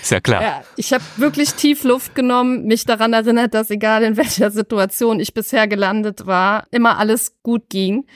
[0.00, 0.42] Ist ja klar.
[0.42, 5.18] Ja, ich habe wirklich tief Luft genommen, mich daran erinnert, dass egal in welcher Situation
[5.18, 8.06] ich bisher gelandet war, immer alles gut ging.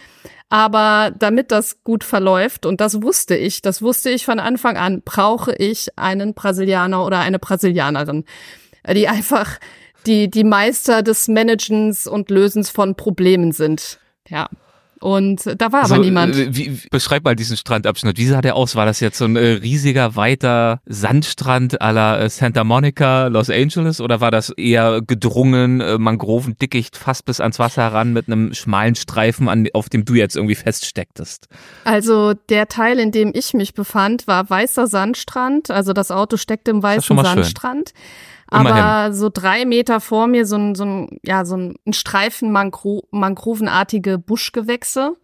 [0.48, 5.02] Aber damit das gut verläuft, und das wusste ich, das wusste ich von Anfang an,
[5.04, 8.24] brauche ich einen Brasilianer oder eine Brasilianerin,
[8.92, 9.58] die einfach
[10.06, 14.00] die, die Meister des Managens und Lösens von Problemen sind.
[14.28, 14.48] Ja.
[15.00, 16.36] Und da war also, aber niemand.
[16.36, 18.18] Äh, wie, beschreib mal diesen Strandabschnitt.
[18.18, 18.76] Wie sah der aus?
[18.76, 23.48] War das jetzt so ein äh, riesiger, weiter Sandstrand à la äh, Santa Monica, Los
[23.48, 24.00] Angeles?
[24.00, 29.48] Oder war das eher gedrungen, Mangrovendickicht fast bis ans Wasser heran mit einem schmalen Streifen,
[29.48, 31.48] an, auf dem du jetzt irgendwie feststecktest?
[31.84, 35.70] Also der Teil, in dem ich mich befand, war weißer Sandstrand.
[35.70, 37.90] Also das Auto steckte im weißen Sandstrand.
[37.90, 38.39] Schön.
[38.50, 38.82] Immerhin.
[38.82, 43.04] Aber so drei Meter vor mir so ein, so ein, ja, so ein Streifen Mangro
[43.10, 45.16] mangrovenartige Buschgewächse.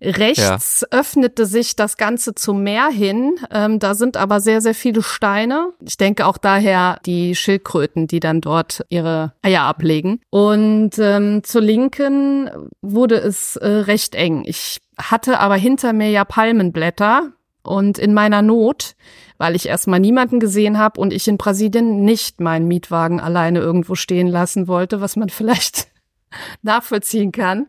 [0.00, 0.98] Rechts ja.
[0.98, 3.34] öffnete sich das Ganze zum Meer hin.
[3.50, 5.72] Ähm, da sind aber sehr, sehr viele Steine.
[5.84, 10.20] Ich denke auch daher die Schildkröten, die dann dort ihre Eier ablegen.
[10.30, 12.48] Und ähm, zur Linken
[12.80, 14.44] wurde es äh, recht eng.
[14.46, 17.32] Ich hatte aber hinter mir ja Palmenblätter.
[17.64, 18.94] Und in meiner Not
[19.38, 23.94] weil ich erstmal niemanden gesehen habe und ich in Brasilien nicht meinen Mietwagen alleine irgendwo
[23.94, 25.88] stehen lassen wollte, was man vielleicht
[26.62, 27.66] nachvollziehen kann,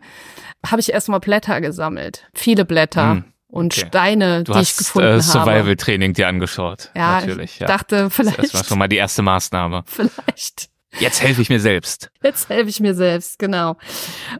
[0.65, 2.27] habe ich erstmal Blätter gesammelt.
[2.33, 3.11] Viele Blätter.
[3.11, 3.23] Hm.
[3.51, 3.87] Und okay.
[3.87, 5.59] Steine, du die ich gefunden äh, Survival habe.
[5.59, 6.91] Survival-Training dir angeschaut.
[6.95, 7.57] Ja, natürlich.
[7.57, 7.65] Ja.
[7.65, 8.37] dachte vielleicht.
[8.37, 9.83] Das war schon mal die erste Maßnahme.
[9.87, 12.09] Vielleicht Jetzt helfe ich mir selbst.
[12.23, 13.77] Jetzt helfe ich mir selbst, genau.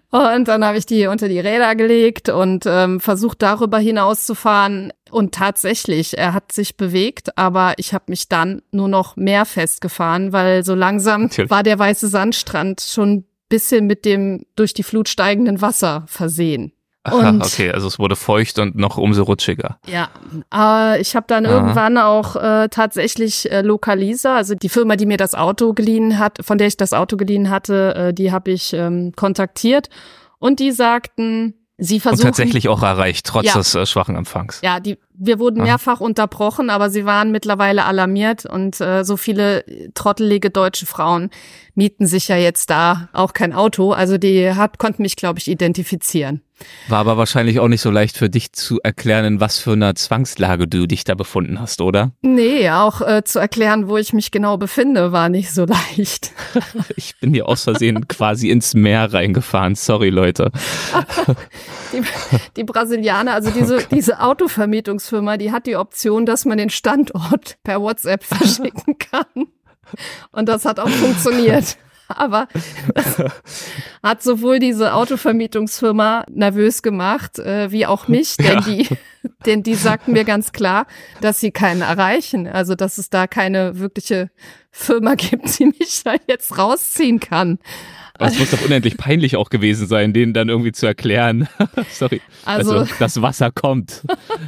[0.10, 4.92] Und dann habe ich die unter die Räder gelegt und ähm, versucht darüber hinauszufahren.
[5.12, 10.34] Und tatsächlich, er hat sich bewegt, aber ich habe mich dann nur noch mehr festgefahren,
[10.34, 11.52] weil so langsam Natürlich.
[11.52, 16.72] war der weiße Sandstrand schon bisschen mit dem durch die Flut steigenden Wasser versehen.
[17.14, 19.80] Und, okay, also es wurde feucht und noch umso rutschiger.
[19.88, 20.10] Ja,
[20.54, 21.54] äh, ich habe dann Aha.
[21.54, 26.40] irgendwann auch äh, tatsächlich äh, Localiza, also die Firma, die mir das Auto geliehen hat,
[26.42, 29.90] von der ich das Auto geliehen hatte, äh, die habe ich ähm, kontaktiert
[30.40, 34.60] und die sagten, sie versuchen und tatsächlich auch erreicht trotz ja, des äh, schwachen Empfangs.
[34.64, 39.66] Ja, die wir wurden mehrfach unterbrochen, aber sie waren mittlerweile alarmiert und äh, so viele
[39.94, 41.30] trottelige deutsche Frauen
[41.76, 43.92] mieten sich ja jetzt da auch kein Auto.
[43.92, 46.42] Also die hat, konnten mich, glaube ich, identifizieren.
[46.90, 49.96] War aber wahrscheinlich auch nicht so leicht für dich zu erklären, in was für einer
[49.96, 52.12] Zwangslage du dich da befunden hast, oder?
[52.22, 55.66] Nee, auch äh, zu erklären, wo ich mich genau befinde, war nicht so
[55.98, 56.34] leicht.
[56.98, 59.76] ich bin hier aus Versehen quasi ins Meer reingefahren.
[59.76, 60.52] Sorry, Leute.
[61.94, 62.02] die,
[62.58, 64.20] die Brasilianer, also diese, oh diese
[65.10, 69.48] Autovermietungsfirma, die hat die Option, dass man den Standort per WhatsApp verschicken kann.
[70.32, 71.78] Und das hat auch funktioniert.
[72.12, 72.48] Aber
[72.96, 73.22] das
[74.02, 78.62] hat sowohl diese Autovermietungsfirma nervös gemacht, äh, wie auch mich, denn ja.
[78.62, 78.88] die,
[79.46, 80.88] denn die sagten mir ganz klar,
[81.22, 82.48] dass sie keinen erreichen.
[82.48, 84.32] Also, dass es da keine wirkliche
[84.72, 87.60] Firma gibt, die mich da jetzt rausziehen kann.
[88.20, 91.48] Aber es muss doch unendlich peinlich auch gewesen sein, denen dann irgendwie zu erklären.
[91.90, 92.22] Sorry.
[92.44, 94.04] Also, also, das Wasser kommt.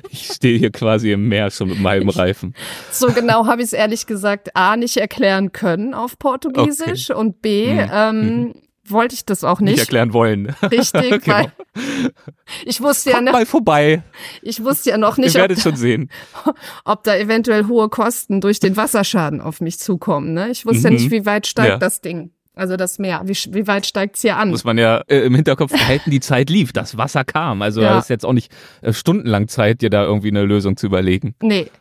[0.10, 2.54] Ich stehe hier quasi im Meer schon mit meinem Reifen.
[2.92, 7.20] So genau habe ich es ehrlich gesagt A nicht erklären können auf Portugiesisch okay.
[7.20, 7.90] und B mhm.
[7.94, 8.54] ähm, mhm.
[8.84, 9.72] wollte ich das auch nicht.
[9.72, 10.54] Nicht erklären wollen.
[10.64, 10.92] Richtig,
[11.24, 11.26] genau.
[11.28, 11.52] weil
[12.66, 14.04] ich wusste Kommt ja noch, mal vorbei.
[14.42, 16.12] Ich wusste ja noch nicht, Ihr werdet ob, schon sehen.
[16.84, 20.34] ob da eventuell hohe Kosten durch den Wasserschaden auf mich zukommen.
[20.34, 20.50] Ne?
[20.52, 20.98] Ich wusste mhm.
[20.98, 21.78] ja nicht, wie weit steigt ja.
[21.78, 22.32] das Ding.
[22.62, 24.52] Also das Meer, wie, wie weit steigt's hier an?
[24.52, 27.64] Muss man ja äh, im Hinterkopf behalten, die Zeit lief, das Wasser kam.
[27.64, 27.98] Also ja.
[27.98, 28.52] ist jetzt auch nicht
[28.84, 31.34] äh, stundenlang Zeit, dir da irgendwie eine Lösung zu überlegen.
[31.42, 31.72] Nee.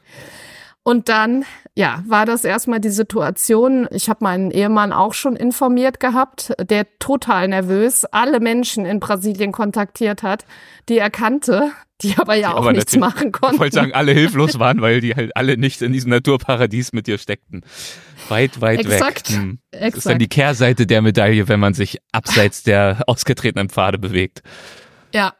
[0.83, 3.87] Und dann, ja, war das erstmal die Situation.
[3.91, 9.53] Ich habe meinen Ehemann auch schon informiert gehabt, der total nervös alle Menschen in Brasilien
[9.53, 10.47] kontaktiert hat,
[10.89, 13.55] die er kannte, die aber ja die auch aber nichts machen konnten.
[13.57, 17.07] Ich wollte sagen, alle hilflos waren, weil die halt alle nicht in diesem Naturparadies mit
[17.07, 17.63] dir steckten.
[18.31, 19.31] Weit, weit Exakt.
[19.31, 19.39] weg.
[19.39, 19.59] Hm.
[19.71, 19.93] Exakt.
[19.93, 24.43] Das ist dann die Kehrseite der Medaille, wenn man sich abseits der ausgetretenen Pfade bewegt.
[25.13, 25.35] Ja.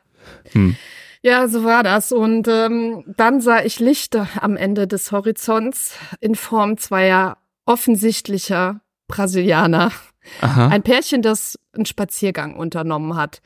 [0.53, 0.77] Hm.
[1.23, 2.13] Ja, so war das.
[2.13, 9.93] Und ähm, dann sah ich Lichter am Ende des Horizonts in Form zweier offensichtlicher Brasilianer.
[10.41, 10.69] Aha.
[10.69, 13.43] Ein Pärchen, das einen Spaziergang unternommen hat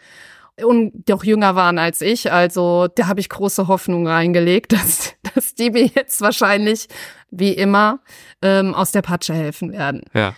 [0.62, 2.32] und doch jünger waren als ich.
[2.32, 6.86] Also da habe ich große Hoffnung reingelegt, dass, dass die mir jetzt wahrscheinlich,
[7.30, 8.00] wie immer,
[8.42, 10.02] ähm, aus der Patsche helfen werden.
[10.12, 10.34] Ja.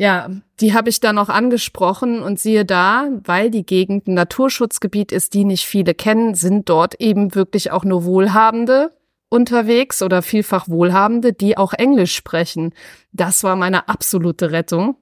[0.00, 0.30] Ja,
[0.62, 5.34] die habe ich dann auch angesprochen und siehe da, weil die Gegend ein Naturschutzgebiet ist,
[5.34, 8.92] die nicht viele kennen, sind dort eben wirklich auch nur Wohlhabende
[9.28, 12.72] unterwegs oder vielfach Wohlhabende, die auch Englisch sprechen.
[13.12, 14.96] Das war meine absolute Rettung.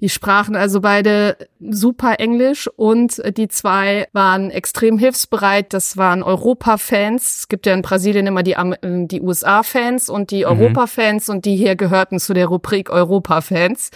[0.00, 5.72] Die sprachen also beide super Englisch und die zwei waren extrem hilfsbereit.
[5.72, 7.38] Das waren Europa-Fans.
[7.38, 10.50] Es gibt ja in Brasilien immer die, die USA-Fans und die mhm.
[10.60, 13.92] Europa-Fans und die hier gehörten zu der Rubrik Europa-Fans.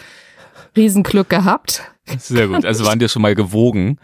[0.77, 1.83] Riesenglück gehabt.
[2.19, 2.65] Sehr gut.
[2.65, 3.99] Also waren dir schon mal gewogen.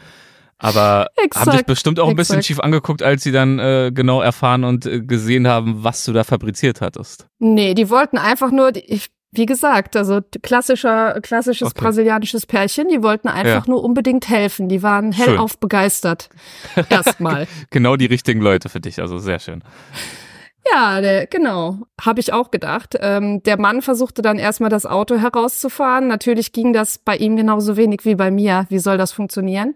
[0.58, 2.46] Aber exakt, haben dich bestimmt auch ein bisschen exakt.
[2.46, 6.24] schief angeguckt, als sie dann äh, genau erfahren und äh, gesehen haben, was du da
[6.24, 7.26] fabriziert hattest.
[7.38, 11.80] Nee, die wollten einfach nur, ich wie gesagt, also klassischer, klassisches okay.
[11.82, 13.70] brasilianisches Pärchen, die wollten einfach ja.
[13.70, 14.68] nur unbedingt helfen.
[14.68, 15.60] Die waren hellauf schön.
[15.60, 16.30] begeistert.
[16.88, 17.46] Erstmal.
[17.70, 19.62] genau die richtigen Leute für dich, also sehr schön.
[20.72, 21.78] Ja, der, genau.
[22.00, 22.96] Habe ich auch gedacht.
[23.00, 26.08] Ähm, der Mann versuchte dann erstmal das Auto herauszufahren.
[26.08, 28.66] Natürlich ging das bei ihm genauso wenig wie bei mir.
[28.68, 29.74] Wie soll das funktionieren?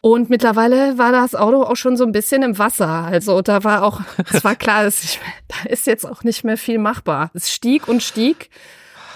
[0.00, 2.88] Und mittlerweile war das Auto auch schon so ein bisschen im Wasser.
[2.88, 5.18] Also da war auch, es war klar, dass
[5.48, 7.30] da ist jetzt auch nicht mehr viel machbar.
[7.32, 8.50] Es stieg und stieg.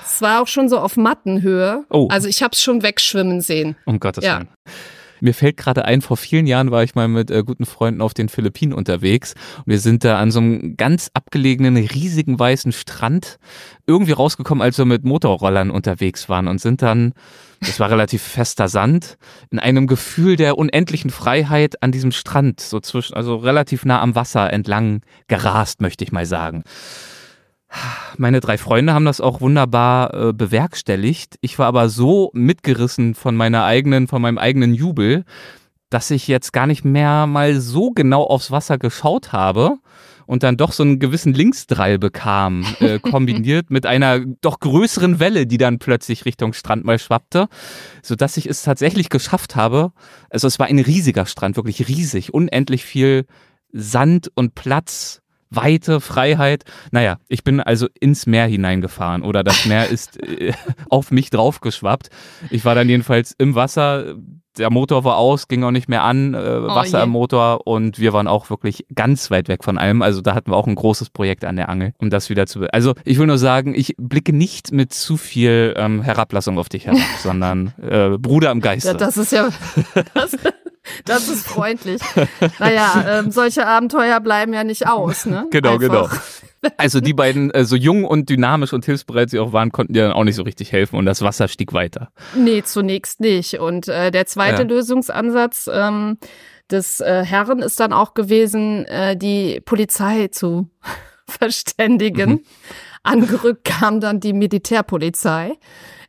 [0.06, 1.84] Es war auch schon so auf Mattenhöhe.
[1.90, 2.08] Oh.
[2.10, 3.76] Also ich habe es schon wegschwimmen sehen.
[3.84, 4.44] Um Gottes ja.
[5.20, 8.14] Mir fällt gerade ein, vor vielen Jahren war ich mal mit äh, guten Freunden auf
[8.14, 13.38] den Philippinen unterwegs und wir sind da an so einem ganz abgelegenen, riesigen weißen Strand
[13.86, 17.12] irgendwie rausgekommen, als wir mit Motorrollern unterwegs waren und sind dann,
[17.60, 19.18] das war relativ fester Sand,
[19.50, 24.14] in einem Gefühl der unendlichen Freiheit an diesem Strand, so zwischen, also relativ nah am
[24.14, 26.64] Wasser entlang gerast, möchte ich mal sagen.
[28.16, 31.36] Meine drei Freunde haben das auch wunderbar äh, bewerkstelligt.
[31.40, 35.24] Ich war aber so mitgerissen von meiner eigenen, von meinem eigenen Jubel,
[35.90, 39.78] dass ich jetzt gar nicht mehr mal so genau aufs Wasser geschaut habe
[40.26, 45.46] und dann doch so einen gewissen Linksdrall bekam, äh, kombiniert mit einer doch größeren Welle,
[45.46, 47.48] die dann plötzlich Richtung Strand mal schwappte,
[48.02, 49.92] so dass ich es tatsächlich geschafft habe.
[50.28, 53.26] Also es war ein riesiger Strand, wirklich riesig, unendlich viel
[53.72, 56.64] Sand und Platz Weite, Freiheit.
[56.90, 60.52] Naja, ich bin also ins Meer hineingefahren oder das Meer ist äh,
[60.88, 62.10] auf mich draufgeschwappt.
[62.50, 64.14] Ich war dann jedenfalls im Wasser.
[64.56, 67.66] Der Motor war aus, ging auch nicht mehr an, äh, oh Wasser oh im Motor
[67.66, 70.02] und wir waren auch wirklich ganz weit weg von allem.
[70.02, 72.62] Also da hatten wir auch ein großes Projekt an der Angel, um das wieder zu.
[72.72, 76.86] Also ich will nur sagen, ich blicke nicht mit zu viel ähm, Herablassung auf dich
[76.86, 78.88] herab, sondern äh, Bruder im Geiste.
[78.88, 79.50] Ja, das ist ja.
[80.14, 80.36] Das,
[81.04, 82.00] das ist freundlich.
[82.58, 85.46] Naja, ähm, solche Abenteuer bleiben ja nicht aus, ne?
[85.50, 86.10] Genau, Einfach.
[86.60, 86.70] genau.
[86.76, 90.02] Also die beiden, äh, so jung und dynamisch und hilfsbereit sie auch waren, konnten dir
[90.02, 92.10] dann auch nicht so richtig helfen und das Wasser stieg weiter.
[92.34, 93.54] Nee, zunächst nicht.
[93.60, 94.68] Und äh, der zweite ja.
[94.68, 96.18] Lösungsansatz ähm,
[96.70, 100.68] des äh, Herren ist dann auch gewesen, äh, die Polizei zu
[101.26, 102.30] verständigen.
[102.30, 102.40] Mhm.
[103.02, 105.52] Angerückt kam dann die Militärpolizei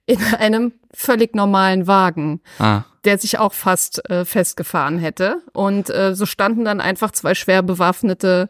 [0.05, 2.83] in einem völlig normalen Wagen, ah.
[3.05, 5.41] Der sich auch fast äh, festgefahren hätte.
[5.53, 8.49] Und äh, so standen dann einfach zwei schwer bewaffnete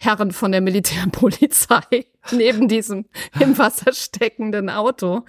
[0.00, 3.06] Herren von der Militärpolizei neben diesem
[3.40, 5.24] im Wasser steckenden Auto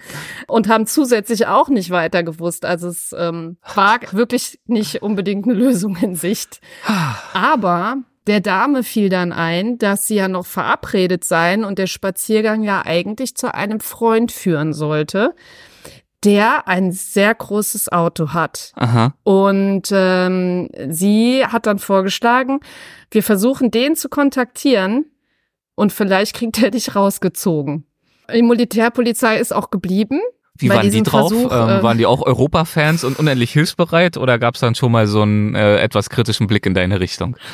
[0.46, 2.64] und haben zusätzlich auch nicht weiter gewusst.
[2.64, 6.60] Also es ähm, war wirklich nicht unbedingt eine Lösung in Sicht.
[7.32, 7.96] Aber
[8.28, 12.82] der Dame fiel dann ein, dass sie ja noch verabredet seien und der Spaziergang ja
[12.84, 15.34] eigentlich zu einem Freund führen sollte,
[16.24, 18.72] der ein sehr großes Auto hat.
[18.76, 19.14] Aha.
[19.22, 22.60] Und ähm, sie hat dann vorgeschlagen,
[23.10, 25.06] wir versuchen den zu kontaktieren
[25.74, 27.86] und vielleicht kriegt er dich rausgezogen.
[28.34, 30.20] Die Militärpolizei ist auch geblieben.
[30.56, 31.30] Wie waren die drauf?
[31.30, 34.92] Versuch, ähm, äh, waren die auch Europa-Fans und unendlich hilfsbereit oder gab es dann schon
[34.92, 37.36] mal so einen äh, etwas kritischen Blick in deine Richtung?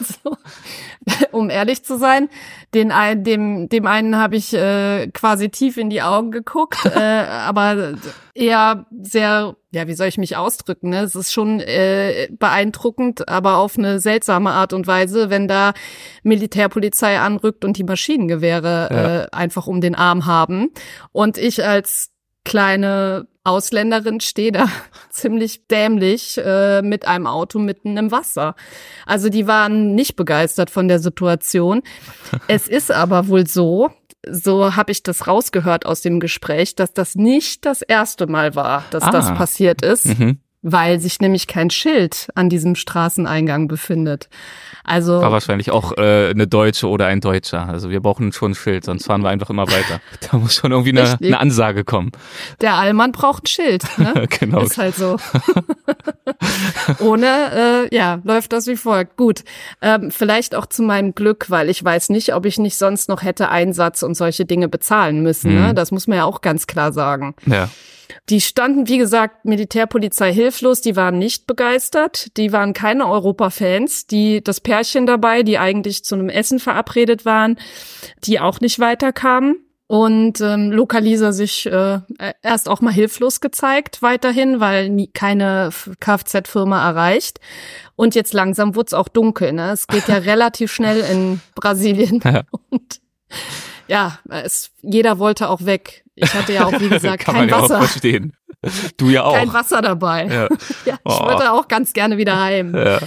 [0.00, 0.38] Also,
[1.32, 2.28] um ehrlich zu sein,
[2.74, 6.98] den ein, dem, dem einen habe ich äh, quasi tief in die Augen geguckt, äh,
[6.98, 7.94] aber
[8.34, 10.90] eher sehr, ja, wie soll ich mich ausdrücken?
[10.90, 11.00] Ne?
[11.00, 15.72] Es ist schon äh, beeindruckend, aber auf eine seltsame Art und Weise, wenn da
[16.22, 19.22] Militärpolizei anrückt und die Maschinengewehre ja.
[19.22, 20.70] äh, einfach um den Arm haben.
[21.12, 22.10] Und ich als
[22.46, 24.66] kleine Ausländerin stehe da
[25.10, 28.54] ziemlich dämlich äh, mit einem Auto mitten im Wasser.
[29.04, 31.82] Also die waren nicht begeistert von der Situation.
[32.48, 33.90] es ist aber wohl so,
[34.28, 38.84] so habe ich das rausgehört aus dem Gespräch, dass das nicht das erste Mal war,
[38.90, 39.10] dass ah.
[39.10, 40.06] das passiert ist.
[40.06, 44.28] Mhm weil sich nämlich kein Schild an diesem Straßeneingang befindet.
[44.86, 47.68] Also war wahrscheinlich auch äh, eine Deutsche oder ein Deutscher.
[47.68, 50.00] Also wir brauchen schon ein Schild, sonst fahren wir einfach immer weiter.
[50.30, 52.10] Da muss schon irgendwie eine, eine Ansage kommen.
[52.60, 53.84] Der Allmann braucht ein Schild.
[53.98, 54.26] Ne?
[54.40, 54.60] genau.
[54.60, 55.18] Ist halt so.
[57.00, 59.16] Ohne, äh, ja, läuft das wie folgt.
[59.16, 59.44] Gut,
[59.82, 63.22] ähm, vielleicht auch zu meinem Glück, weil ich weiß nicht, ob ich nicht sonst noch
[63.22, 65.54] hätte Einsatz und solche Dinge bezahlen müssen.
[65.54, 65.60] Ne?
[65.60, 65.66] Mhm.
[65.66, 65.74] Ne?
[65.74, 67.34] Das muss man ja auch ganz klar sagen.
[67.46, 67.68] Ja.
[68.28, 74.42] Die standen, wie gesagt, Militärpolizei hilflos, die waren nicht begeistert, die waren keine Europa-Fans, die
[74.42, 77.56] das Pärchen dabei, die eigentlich zu einem Essen verabredet waren,
[78.24, 79.56] die auch nicht weiterkamen.
[79.88, 82.00] Und ähm, Lokalisa sich äh,
[82.42, 87.38] erst auch mal hilflos gezeigt weiterhin, weil nie, keine Kfz-Firma erreicht.
[87.94, 89.52] Und jetzt langsam wurde es auch dunkel.
[89.52, 89.70] Ne?
[89.70, 92.20] Es geht ja relativ schnell in Brasilien.
[92.24, 92.42] Ja.
[92.70, 93.00] Und
[93.86, 96.04] ja, es, jeder wollte auch weg.
[96.16, 97.74] Ich hatte ja auch, wie gesagt, kein Wasser.
[97.74, 98.32] Ja auch verstehen.
[98.96, 99.34] Du ja auch.
[99.34, 100.26] Kein Wasser dabei.
[100.26, 100.48] Ja.
[100.84, 101.24] ja ich oh.
[101.24, 102.74] wollte auch ganz gerne wieder heim.
[102.74, 102.98] Ja.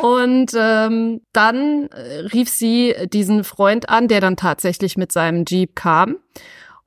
[0.00, 5.76] Und ähm, dann äh, rief sie diesen Freund an, der dann tatsächlich mit seinem Jeep
[5.76, 6.16] kam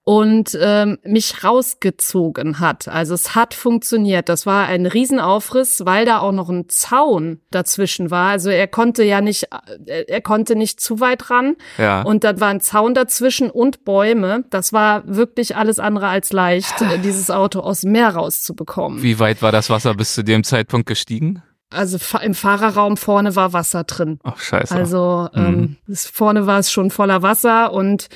[0.07, 2.87] und ähm, mich rausgezogen hat.
[2.87, 4.29] Also es hat funktioniert.
[4.29, 8.29] Das war ein Riesenaufriss, weil da auch noch ein Zaun dazwischen war.
[8.29, 9.49] Also er konnte ja nicht,
[9.85, 11.57] äh, er konnte nicht zu weit ran.
[11.77, 12.03] Ja.
[12.03, 14.45] Und dann war ein Zaun dazwischen und Bäume.
[14.49, 19.03] Das war wirklich alles andere als leicht, äh, dieses Auto aus dem Meer rauszubekommen.
[19.03, 21.43] Wie weit war das Wasser bis zu dem Zeitpunkt gestiegen?
[21.69, 24.21] Also im Fahrerraum vorne war Wasser drin.
[24.23, 24.73] Ach scheiße.
[24.73, 25.95] Also ähm, mhm.
[25.95, 28.07] vorne war es schon voller Wasser und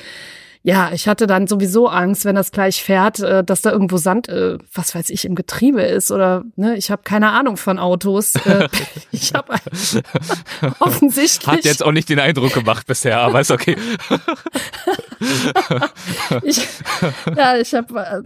[0.63, 4.30] ja, ich hatte dann sowieso Angst, wenn das gleich fährt, äh, dass da irgendwo Sand,
[4.30, 8.36] äh, was weiß ich, im Getriebe ist oder ne, ich habe keine Ahnung von Autos.
[8.36, 8.67] Äh,
[9.12, 9.56] ich habe
[10.80, 13.76] offensichtlich hat jetzt auch nicht den Eindruck gemacht bisher, aber ist okay.
[16.43, 16.67] ich,
[17.36, 18.24] ja, ich habe,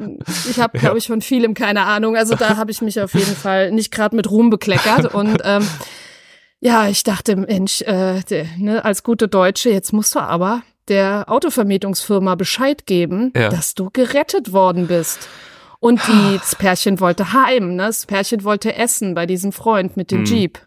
[0.49, 2.17] ich habe, glaube ich, von vielem keine Ahnung.
[2.17, 5.65] Also da habe ich mich auf jeden Fall nicht gerade mit Ruhm bekleckert und ähm,
[6.59, 8.21] ja, ich dachte, Mensch, äh,
[8.57, 13.49] ne, als gute Deutsche, jetzt musst du aber der Autovermietungsfirma Bescheid geben, ja.
[13.49, 15.27] dass du gerettet worden bist.
[15.79, 17.83] Und die, das Pärchen wollte heim, ne?
[17.83, 20.25] Das Pärchen wollte essen bei diesem Freund mit dem mhm.
[20.25, 20.59] Jeep.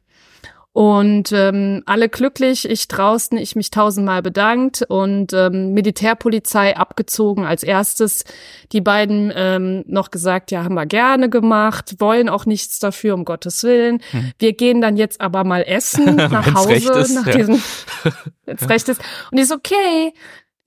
[0.73, 7.63] Und ähm, alle glücklich, ich draußen, ich mich tausendmal bedankt und ähm, Militärpolizei abgezogen als
[7.63, 8.25] erstes.
[8.73, 13.25] Die beiden ähm, noch gesagt, ja, haben wir gerne gemacht, wollen auch nichts dafür, um
[13.25, 14.01] Gottes Willen.
[14.11, 14.33] Hm.
[14.39, 17.37] Wir gehen dann jetzt aber mal essen nach Hause, ist, nach ja.
[17.37, 17.63] diesem,
[18.45, 19.01] wenn's recht ist.
[19.33, 20.13] Und ich so, okay,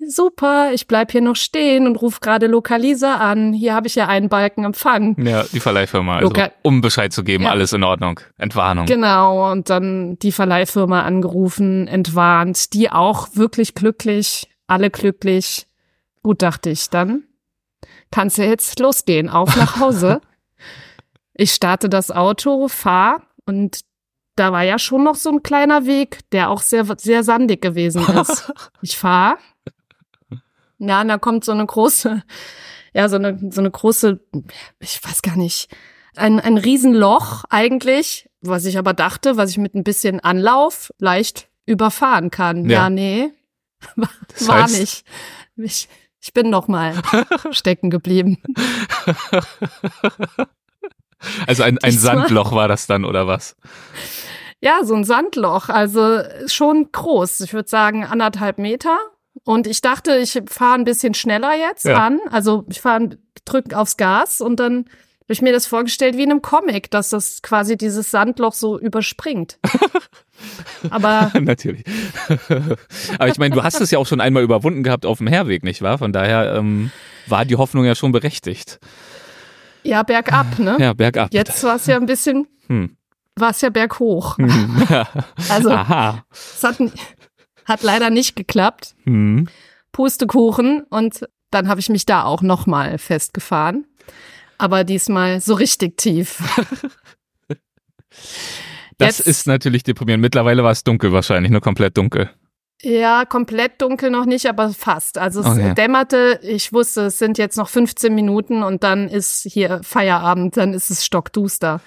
[0.07, 3.53] super, ich bleib hier noch stehen und ruf gerade Lokalisa an.
[3.53, 5.15] Hier habe ich ja einen Balken Empfang.
[5.23, 7.51] Ja, die Verleihfirma, also, Loka um Bescheid zu geben, ja.
[7.51, 8.19] alles in Ordnung.
[8.37, 8.85] Entwarnung.
[8.85, 15.67] Genau, und dann die Verleihfirma angerufen, entwarnt, die auch wirklich glücklich, alle glücklich.
[16.23, 17.23] Gut, dachte ich, dann
[18.11, 20.21] kannst du jetzt losgehen, auf nach Hause.
[21.33, 23.81] ich starte das Auto, fahr und
[24.35, 28.05] da war ja schon noch so ein kleiner Weg, der auch sehr, sehr sandig gewesen
[28.07, 28.51] ist.
[28.81, 29.37] Ich fahr
[30.81, 32.23] ja, und da kommt so eine große,
[32.93, 34.19] ja, so eine, so eine große,
[34.79, 35.69] ich weiß gar nicht,
[36.15, 41.49] ein, ein Riesenloch eigentlich, was ich aber dachte, was ich mit ein bisschen Anlauf leicht
[41.65, 42.69] überfahren kann.
[42.69, 43.31] Ja, ja nee,
[44.27, 44.79] das war heißt?
[44.79, 45.05] nicht.
[45.57, 45.87] Ich,
[46.19, 46.95] ich bin noch mal
[47.51, 48.41] stecken geblieben.
[51.45, 53.55] Also ein, ein Sandloch war das dann, oder was?
[54.59, 57.41] Ja, so ein Sandloch, also schon groß.
[57.41, 58.97] Ich würde sagen anderthalb Meter
[59.43, 62.05] und ich dachte, ich fahre ein bisschen schneller jetzt ja.
[62.05, 62.19] an.
[62.29, 64.85] Also ich fahre, drück aufs Gas und dann
[65.31, 68.77] habe ich mir das vorgestellt wie in einem Comic, dass das quasi dieses Sandloch so
[68.79, 69.59] überspringt.
[70.89, 71.85] Aber natürlich.
[73.17, 75.63] Aber ich meine, du hast es ja auch schon einmal überwunden gehabt auf dem Herweg,
[75.63, 75.97] nicht wahr?
[75.99, 76.91] Von daher ähm,
[77.27, 78.79] war die Hoffnung ja schon berechtigt.
[79.83, 80.77] Ja, bergab, ne?
[80.79, 81.33] Ja, bergab.
[81.33, 82.95] Jetzt war es ja ein bisschen, hm.
[83.35, 84.37] war es ja berghoch.
[84.37, 84.87] Hm.
[85.49, 86.23] Also, Aha.
[86.31, 86.77] es hat,
[87.65, 88.95] hat leider nicht geklappt.
[89.05, 89.47] Mhm.
[89.91, 90.83] Pustekuchen.
[90.89, 93.85] Und dann habe ich mich da auch nochmal festgefahren.
[94.57, 96.41] Aber diesmal so richtig tief.
[98.97, 100.21] das Jetzt, ist natürlich deprimierend.
[100.21, 102.29] Mittlerweile war es dunkel wahrscheinlich, nur komplett dunkel.
[102.83, 105.17] Ja, komplett dunkel noch nicht, aber fast.
[105.17, 105.73] Also es okay.
[105.75, 110.73] dämmerte, ich wusste, es sind jetzt noch 15 Minuten und dann ist hier Feierabend, dann
[110.73, 111.79] ist es stockduster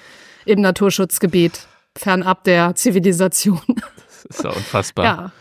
[0.45, 3.61] im Naturschutzgebiet, fernab der Zivilisation.
[4.27, 5.05] Das ist ja unfassbar.
[5.05, 5.33] Ja.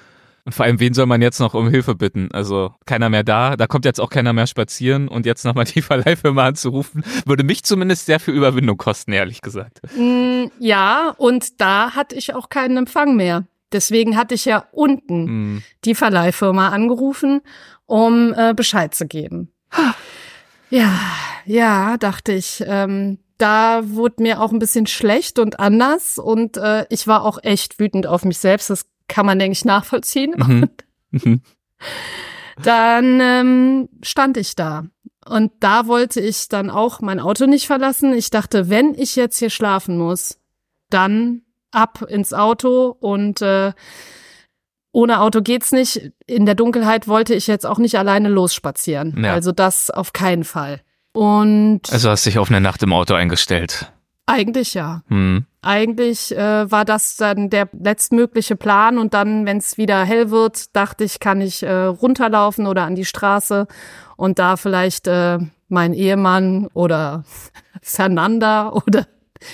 [0.46, 2.30] Und vor allem, wen soll man jetzt noch um Hilfe bitten?
[2.34, 5.82] Also keiner mehr da, da kommt jetzt auch keiner mehr spazieren und jetzt nochmal die
[5.82, 9.82] Verleihfirma anzurufen, würde mich zumindest sehr viel Überwindung kosten, ehrlich gesagt.
[9.96, 13.46] Mm, ja, und da hatte ich auch keinen Empfang mehr.
[13.72, 15.64] Deswegen hatte ich ja unten mm.
[15.86, 17.42] die Verleihfirma angerufen,
[17.86, 19.52] um äh, Bescheid zu geben.
[20.70, 20.92] Ja,
[21.46, 22.64] ja, dachte ich.
[22.66, 27.38] Ähm, da wurde mir auch ein bisschen schlecht und anders und äh, ich war auch
[27.44, 28.72] echt wütend auf mich selbst.
[28.72, 30.34] Das kann man, denke ich, nachvollziehen.
[30.36, 30.70] Mhm.
[31.12, 31.42] mhm.
[32.64, 34.86] dann ähm, stand ich da.
[35.24, 38.14] Und da wollte ich dann auch mein Auto nicht verlassen.
[38.14, 40.40] Ich dachte, wenn ich jetzt hier schlafen muss,
[40.90, 43.74] dann ab ins Auto und äh,
[44.92, 46.12] ohne Auto geht's nicht.
[46.26, 49.24] In der Dunkelheit wollte ich jetzt auch nicht alleine losspazieren.
[49.24, 49.34] Ja.
[49.34, 50.82] Also das auf keinen Fall.
[51.14, 53.93] Und also hast dich auf eine Nacht im Auto eingestellt.
[54.26, 55.04] Eigentlich ja.
[55.08, 55.46] Hm.
[55.62, 60.76] Eigentlich äh, war das dann der letztmögliche Plan und dann, wenn es wieder hell wird,
[60.76, 63.68] dachte ich, kann ich äh, runterlaufen oder an die Straße
[64.16, 67.24] und da vielleicht äh, mein Ehemann oder
[67.82, 69.08] Fernanda oder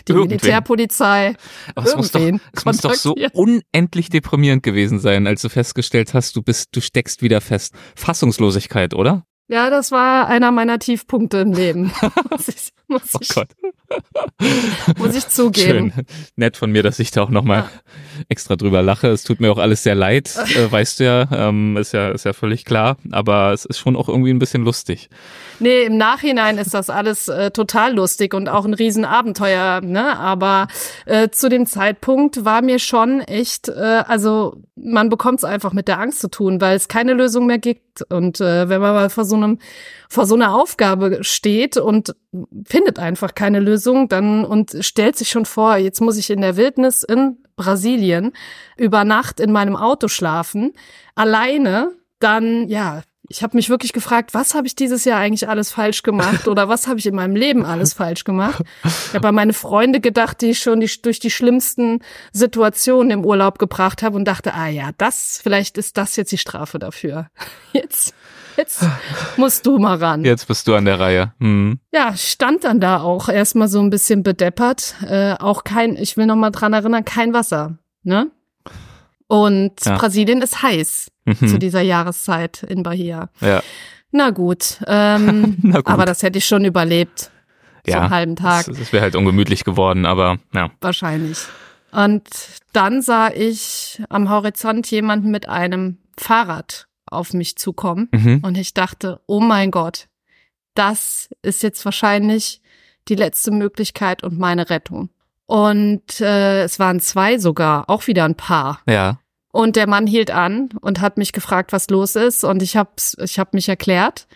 [0.07, 0.37] die Irgendwen.
[0.37, 1.35] Militärpolizei.
[1.73, 2.21] Aber es muss, doch,
[2.53, 6.81] es muss doch so unendlich deprimierend gewesen sein, als du festgestellt hast, du bist, du
[6.81, 7.73] steckst wieder fest.
[7.95, 9.25] Fassungslosigkeit, oder?
[9.51, 11.91] Ja, das war einer meiner Tiefpunkte im Leben.
[12.29, 13.47] muss ich, muss oh ich, Gott.
[14.99, 15.91] muss ich zugeben.
[15.91, 16.05] Schön.
[16.35, 17.69] Nett von mir, dass ich da auch nochmal ja.
[18.29, 19.07] extra drüber lache.
[19.07, 22.25] Es tut mir auch alles sehr leid, äh, weißt du ja, ähm, ist ja, ist
[22.25, 22.97] ja völlig klar.
[23.09, 25.09] Aber es ist schon auch irgendwie ein bisschen lustig.
[25.59, 30.19] Nee, im Nachhinein ist das alles äh, total lustig und auch ein Riesenabenteuer, ne?
[30.19, 30.67] Aber
[31.07, 35.87] äh, zu dem Zeitpunkt war mir schon echt, äh, also man bekommt es einfach mit
[35.87, 38.03] der Angst zu tun, weil es keine Lösung mehr gibt.
[38.09, 39.59] Und äh, wenn man mal so einem
[40.09, 42.15] vor so einer Aufgabe steht und
[42.65, 46.57] findet einfach keine Lösung, dann und stellt sich schon vor, jetzt muss ich in der
[46.57, 48.33] Wildnis in Brasilien
[48.77, 50.73] über Nacht in meinem Auto schlafen,
[51.15, 55.71] alleine, dann ja, ich habe mich wirklich gefragt, was habe ich dieses Jahr eigentlich alles
[55.71, 58.63] falsch gemacht oder was habe ich in meinem Leben alles falsch gemacht?
[58.83, 61.99] Ich habe an meine Freunde gedacht, die ich schon die, durch die schlimmsten
[62.33, 66.39] Situationen im Urlaub gebracht habe und dachte, ah ja, das vielleicht ist das jetzt die
[66.39, 67.27] Strafe dafür.
[67.73, 68.15] Jetzt
[68.59, 68.85] jetzt
[69.37, 70.23] musst du mal ran.
[70.23, 71.33] Jetzt bist du an der Reihe.
[71.39, 71.79] Hm.
[71.91, 74.95] Ja, stand dann da auch erstmal so ein bisschen bedeppert.
[75.07, 77.77] Äh, auch kein, ich will noch mal dran erinnern, kein Wasser.
[78.03, 78.31] Ne?
[79.27, 79.97] Und ja.
[79.97, 81.47] Brasilien ist heiß mhm.
[81.47, 83.29] zu dieser Jahreszeit in Bahia.
[83.39, 83.61] Ja.
[84.11, 85.87] Na gut, ähm, Na gut.
[85.87, 87.31] aber das hätte ich schon überlebt.
[87.85, 88.65] Ja, so einen halben Tag.
[88.65, 90.71] Das, das wäre halt ungemütlich geworden, aber ja.
[90.81, 91.39] Wahrscheinlich.
[91.91, 92.23] Und
[92.73, 98.09] dann sah ich am Horizont jemanden mit einem Fahrrad auf mich zukommen.
[98.11, 98.41] Mhm.
[98.43, 100.07] Und ich dachte, oh mein Gott,
[100.73, 102.61] das ist jetzt wahrscheinlich
[103.07, 105.09] die letzte Möglichkeit und meine Rettung.
[105.45, 108.81] Und äh, es waren zwei sogar, auch wieder ein Paar.
[108.87, 109.19] Ja.
[109.51, 112.43] Und der Mann hielt an und hat mich gefragt, was los ist.
[112.43, 114.27] Und ich habe ich hab mich erklärt.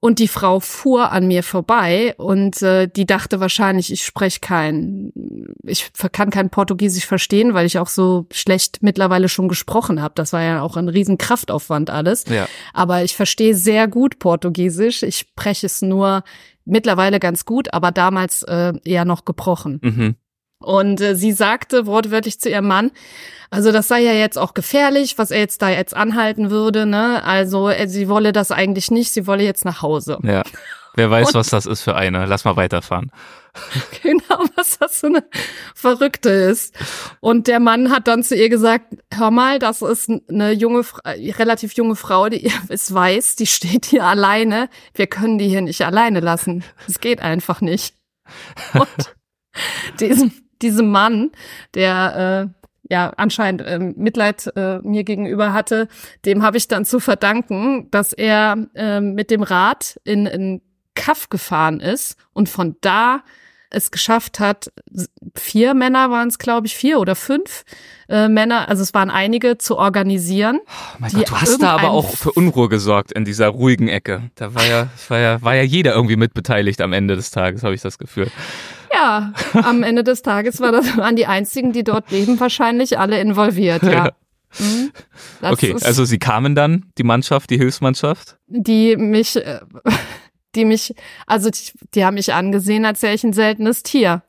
[0.00, 5.12] Und die Frau fuhr an mir vorbei und äh, die dachte wahrscheinlich, ich spreche kein,
[5.64, 10.14] ich kann kein Portugiesisch verstehen, weil ich auch so schlecht mittlerweile schon gesprochen habe.
[10.14, 12.24] Das war ja auch ein riesen Kraftaufwand alles.
[12.28, 12.46] Ja.
[12.72, 15.02] Aber ich verstehe sehr gut Portugiesisch.
[15.02, 16.22] Ich spreche es nur
[16.64, 19.80] mittlerweile ganz gut, aber damals äh, eher noch gebrochen.
[19.82, 20.14] Mhm.
[20.60, 22.90] Und äh, sie sagte wortwörtlich zu ihrem Mann,
[23.50, 27.22] also das sei ja jetzt auch gefährlich, was er jetzt da jetzt anhalten würde, ne?
[27.24, 30.18] Also äh, sie wolle das eigentlich nicht, sie wolle jetzt nach Hause.
[30.22, 30.42] Ja.
[30.94, 32.26] Wer weiß, Und, was das ist für eine.
[32.26, 33.10] Lass mal weiterfahren.
[34.02, 35.24] Genau, was das für eine
[35.74, 36.74] Verrückte ist.
[37.20, 41.32] Und der Mann hat dann zu ihr gesagt, hör mal, das ist eine junge, äh,
[41.32, 44.68] relativ junge Frau, die ist weiß, die steht hier alleine.
[44.94, 46.62] Wir können die hier nicht alleine lassen.
[46.86, 47.94] Es geht einfach nicht.
[48.74, 49.16] Und
[49.98, 51.30] diesen, diesem Mann,
[51.74, 55.88] der äh, ja anscheinend äh, Mitleid äh, mir gegenüber hatte,
[56.24, 60.62] dem habe ich dann zu verdanken, dass er äh, mit dem Rad in, in
[60.94, 63.22] Kaff gefahren ist und von da
[63.70, 64.72] es geschafft hat,
[65.34, 67.64] vier Männer waren es, glaube ich, vier oder fünf
[68.08, 70.60] äh, Männer, also es waren einige, zu organisieren.
[70.66, 74.30] Oh mein Gott, du hast da aber auch für Unruhe gesorgt in dieser ruhigen Ecke.
[74.34, 77.74] Da war ja, war ja, war ja jeder irgendwie mitbeteiligt am Ende des Tages, habe
[77.74, 78.30] ich das Gefühl.
[78.94, 83.20] Ja, am Ende des Tages war das, waren die einzigen, die dort leben, wahrscheinlich alle
[83.20, 84.12] involviert, ja.
[84.58, 84.92] Mhm.
[85.42, 88.38] Okay, also sie kamen dann, die Mannschaft, die Hilfsmannschaft?
[88.46, 89.60] Die mich, äh,
[90.54, 90.94] die mich,
[91.26, 94.22] also die, die haben mich angesehen, als wäre ich ein seltenes Tier.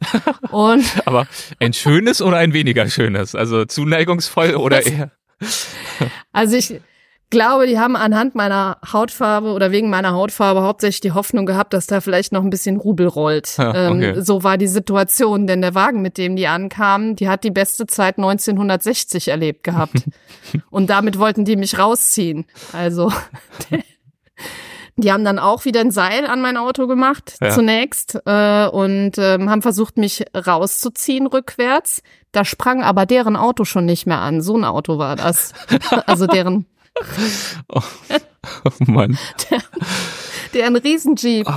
[0.51, 1.27] Und Aber
[1.59, 3.35] ein schönes oder ein weniger schönes?
[3.35, 5.11] Also zuneigungsvoll oder eher?
[6.33, 6.81] Also ich,
[7.29, 11.87] glaube, die haben anhand meiner Hautfarbe oder wegen meiner Hautfarbe hauptsächlich die Hoffnung gehabt, dass
[11.87, 13.57] da vielleicht noch ein bisschen Rubel rollt.
[13.57, 14.09] Ja, okay.
[14.11, 17.51] ähm, so war die Situation, denn der Wagen, mit dem die ankamen, die hat die
[17.51, 20.05] beste Zeit 1960 erlebt gehabt.
[20.69, 22.45] Und damit wollten die mich rausziehen.
[22.73, 23.11] Also
[25.01, 27.49] die haben dann auch wieder ein Seil an mein Auto gemacht, ja.
[27.49, 32.01] zunächst, äh, und ähm, haben versucht, mich rauszuziehen rückwärts.
[32.31, 34.41] Da sprang aber deren Auto schon nicht mehr an.
[34.41, 35.53] So ein Auto war das.
[36.05, 36.65] also deren
[37.69, 37.81] oh,
[38.65, 39.17] oh Mann.
[39.49, 39.61] Der,
[40.53, 41.47] der ein Riesenjeep.
[41.47, 41.53] Oh.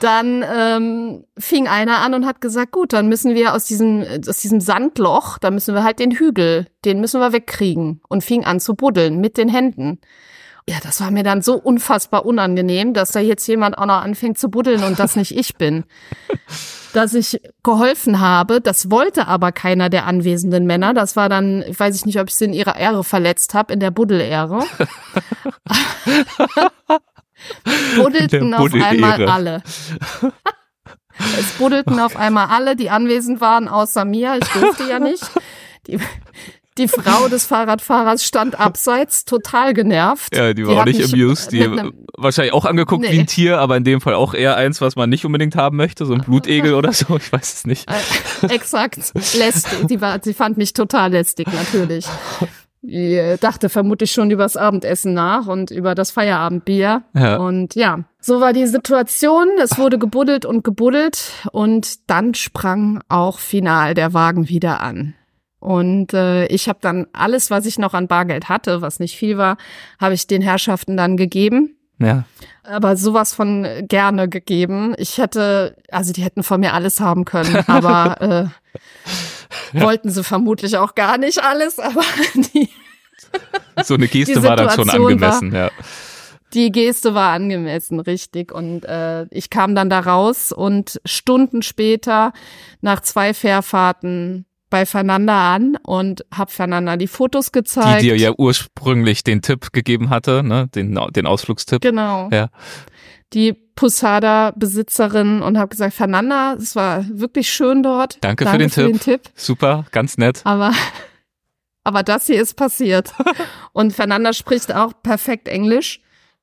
[0.00, 4.38] Dann ähm, fing einer an und hat gesagt, gut, dann müssen wir aus diesem, aus
[4.38, 8.00] diesem Sandloch, da müssen wir halt den Hügel, den müssen wir wegkriegen.
[8.08, 10.00] Und fing an zu buddeln mit den Händen.
[10.68, 14.38] Ja, das war mir dann so unfassbar unangenehm, dass da jetzt jemand auch noch anfängt
[14.38, 15.84] zu buddeln und das nicht ich bin.
[16.92, 18.60] dass ich geholfen habe.
[18.60, 20.92] Das wollte aber keiner der anwesenden Männer.
[20.92, 23.72] Das war dann, ich weiß ich nicht, ob ich sie in ihrer Ehre verletzt habe,
[23.72, 24.60] in der Buddel-Ehre.
[27.96, 29.62] buddelten auf einmal alle.
[31.38, 34.38] es buddelten auf einmal alle, die anwesend waren, außer mir.
[34.40, 35.30] Ich durfte ja nicht.
[35.86, 35.98] Die,
[36.78, 40.34] die Frau des Fahrradfahrers stand abseits, total genervt.
[40.34, 41.52] Ja, die war die auch nicht amused.
[41.52, 41.68] Die
[42.16, 43.12] wahrscheinlich auch angeguckt nee.
[43.12, 45.76] wie ein Tier, aber in dem Fall auch eher eins, was man nicht unbedingt haben
[45.76, 47.16] möchte, so ein Blutegel oder so.
[47.16, 47.88] Ich weiß es nicht.
[47.90, 49.12] Äh, exakt.
[49.14, 49.86] Lästig.
[49.88, 52.06] Die, war, die fand mich total lästig, natürlich.
[52.82, 57.02] Die äh, dachte vermutlich schon über das Abendessen nach und über das Feierabendbier.
[57.14, 57.36] Ja.
[57.36, 59.48] Und ja, so war die Situation.
[59.60, 65.14] Es wurde gebuddelt und gebuddelt und dann sprang auch final der Wagen wieder an.
[65.60, 69.38] Und äh, ich habe dann alles, was ich noch an Bargeld hatte, was nicht viel
[69.38, 69.56] war,
[70.00, 71.76] habe ich den Herrschaften dann gegeben.
[71.98, 72.24] Ja.
[72.62, 74.94] Aber sowas von gerne gegeben.
[74.98, 78.50] Ich hätte, also die hätten von mir alles haben können, aber
[79.74, 82.04] äh, wollten sie vermutlich auch gar nicht alles, aber
[82.34, 82.68] die
[83.84, 85.70] So eine Geste war dann schon angemessen, war, ja.
[86.54, 88.52] Die Geste war angemessen, richtig.
[88.52, 92.32] Und äh, ich kam dann da raus und Stunden später,
[92.80, 98.02] nach zwei Fährfahrten, bei Fernanda an und habe Fernanda die Fotos gezeigt.
[98.02, 101.80] Die dir ja ursprünglich den Tipp gegeben hatte, ne, den, den Ausflugstipp.
[101.80, 102.28] Genau.
[102.30, 102.48] Ja.
[103.32, 108.18] Die Posada-Besitzerin und habe gesagt, Fernanda, es war wirklich schön dort.
[108.22, 108.92] Danke, Danke für, den, für Tipp.
[108.92, 109.32] den Tipp.
[109.34, 110.40] Super, ganz nett.
[110.44, 110.72] Aber
[111.84, 113.14] aber das hier ist passiert.
[113.72, 116.00] und Fernanda spricht auch perfekt Englisch.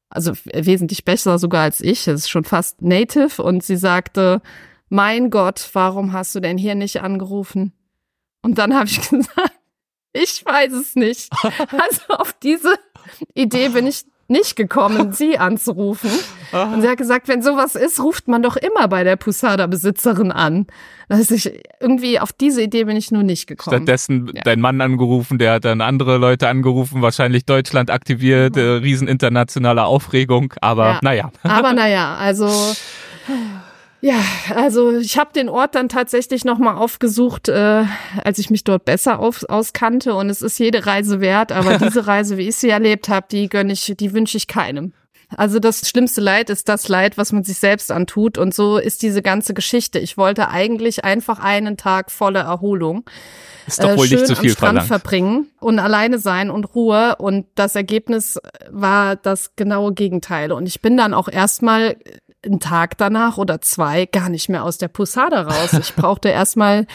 [0.09, 2.07] Also wesentlich besser sogar als ich.
[2.07, 3.43] Es ist schon fast native.
[3.43, 4.41] Und sie sagte,
[4.89, 7.73] mein Gott, warum hast du denn hier nicht angerufen?
[8.45, 9.59] Und dann habe ich gesagt,
[10.13, 11.29] ich weiß es nicht.
[11.71, 12.75] Also auf diese
[13.33, 16.11] Idee bin ich nicht gekommen, sie anzurufen.
[16.51, 20.67] Und sie hat gesagt, wenn sowas ist, ruft man doch immer bei der Pusada-Besitzerin an.
[21.09, 23.77] Das ist irgendwie auf diese Idee bin ich nur nicht gekommen.
[23.77, 24.41] Stattdessen ja.
[24.43, 28.79] dein Mann angerufen, der hat dann andere Leute angerufen, wahrscheinlich Deutschland aktiviert, mhm.
[28.83, 30.99] riesen internationale Aufregung, aber ja.
[31.01, 31.31] naja.
[31.43, 32.47] Aber naja, also
[34.05, 37.85] ja, also ich habe den Ort dann tatsächlich nochmal aufgesucht, äh,
[38.23, 40.13] als ich mich dort besser auf, auskannte.
[40.13, 43.49] Und es ist jede Reise wert, aber diese Reise, wie ich sie erlebt habe, die
[43.49, 44.93] gönn ich, die wünsche ich keinem.
[45.35, 48.37] Also das schlimmste Leid ist das Leid, was man sich selbst antut.
[48.37, 49.97] Und so ist diese ganze Geschichte.
[49.97, 53.09] Ich wollte eigentlich einfach einen Tag voller Erholung.
[53.65, 54.87] Ist doch wohl äh, nicht zu viel am Strand verlangt.
[54.87, 57.15] verbringen und alleine sein und Ruhe.
[57.17, 58.39] Und das Ergebnis
[58.69, 60.51] war das genaue Gegenteil.
[60.51, 61.95] Und ich bin dann auch erstmal
[62.45, 65.73] einen Tag danach oder zwei gar nicht mehr aus der Posada raus.
[65.73, 66.87] Ich brauchte erstmal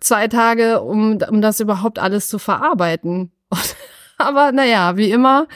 [0.00, 3.32] zwei Tage, um, um das überhaupt alles zu verarbeiten.
[4.18, 5.46] Aber naja, wie immer,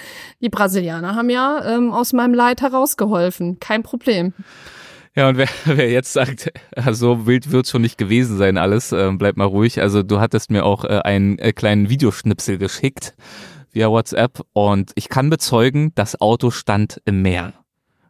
[0.41, 3.59] die Brasilianer haben ja ähm, aus meinem Leid herausgeholfen.
[3.59, 4.35] Kein Problem.
[5.17, 6.53] Ja, und wer, wer jetzt sagt,
[6.91, 9.81] so wild wird schon nicht gewesen sein alles, äh, bleib mal ruhig.
[9.81, 13.15] Also du hattest mir auch äh, einen äh, kleinen Videoschnipsel geschickt
[13.73, 17.53] via WhatsApp und ich kann bezeugen, das Auto stand im Meer.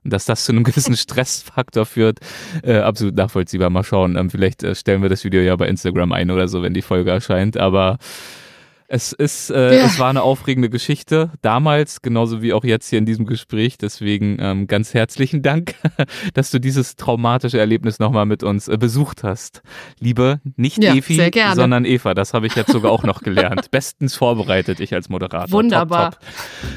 [0.05, 2.21] Dass das zu einem gewissen Stressfaktor führt,
[2.63, 3.71] äh, absolut nachvollziehbar.
[3.71, 4.17] Mal schauen.
[4.17, 6.83] Ähm, vielleicht äh, stellen wir das Video ja bei Instagram ein oder so, wenn die
[6.83, 7.57] Folge erscheint.
[7.57, 7.99] Aber
[8.93, 9.85] es ist, äh, ja.
[9.85, 13.79] es war eine aufregende Geschichte damals, genauso wie auch jetzt hier in diesem Gespräch.
[13.79, 15.77] Deswegen ähm, ganz herzlichen Dank,
[16.35, 19.63] dass du dieses traumatische Erlebnis nochmal mit uns äh, besucht hast.
[20.01, 22.15] Liebe, nicht ja, Efi, sondern Eva.
[22.15, 23.71] Das habe ich jetzt sogar auch noch gelernt.
[23.71, 25.53] Bestens vorbereitet, ich als Moderator.
[25.53, 26.11] Wunderbar.
[26.11, 26.21] Top,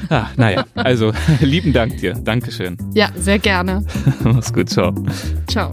[0.02, 0.12] top.
[0.12, 2.14] Ah, naja, also lieben Dank dir.
[2.14, 2.76] Dankeschön.
[2.94, 3.84] Ja, sehr gerne.
[4.22, 4.94] Mach's gut, ciao.
[5.48, 5.72] Ciao.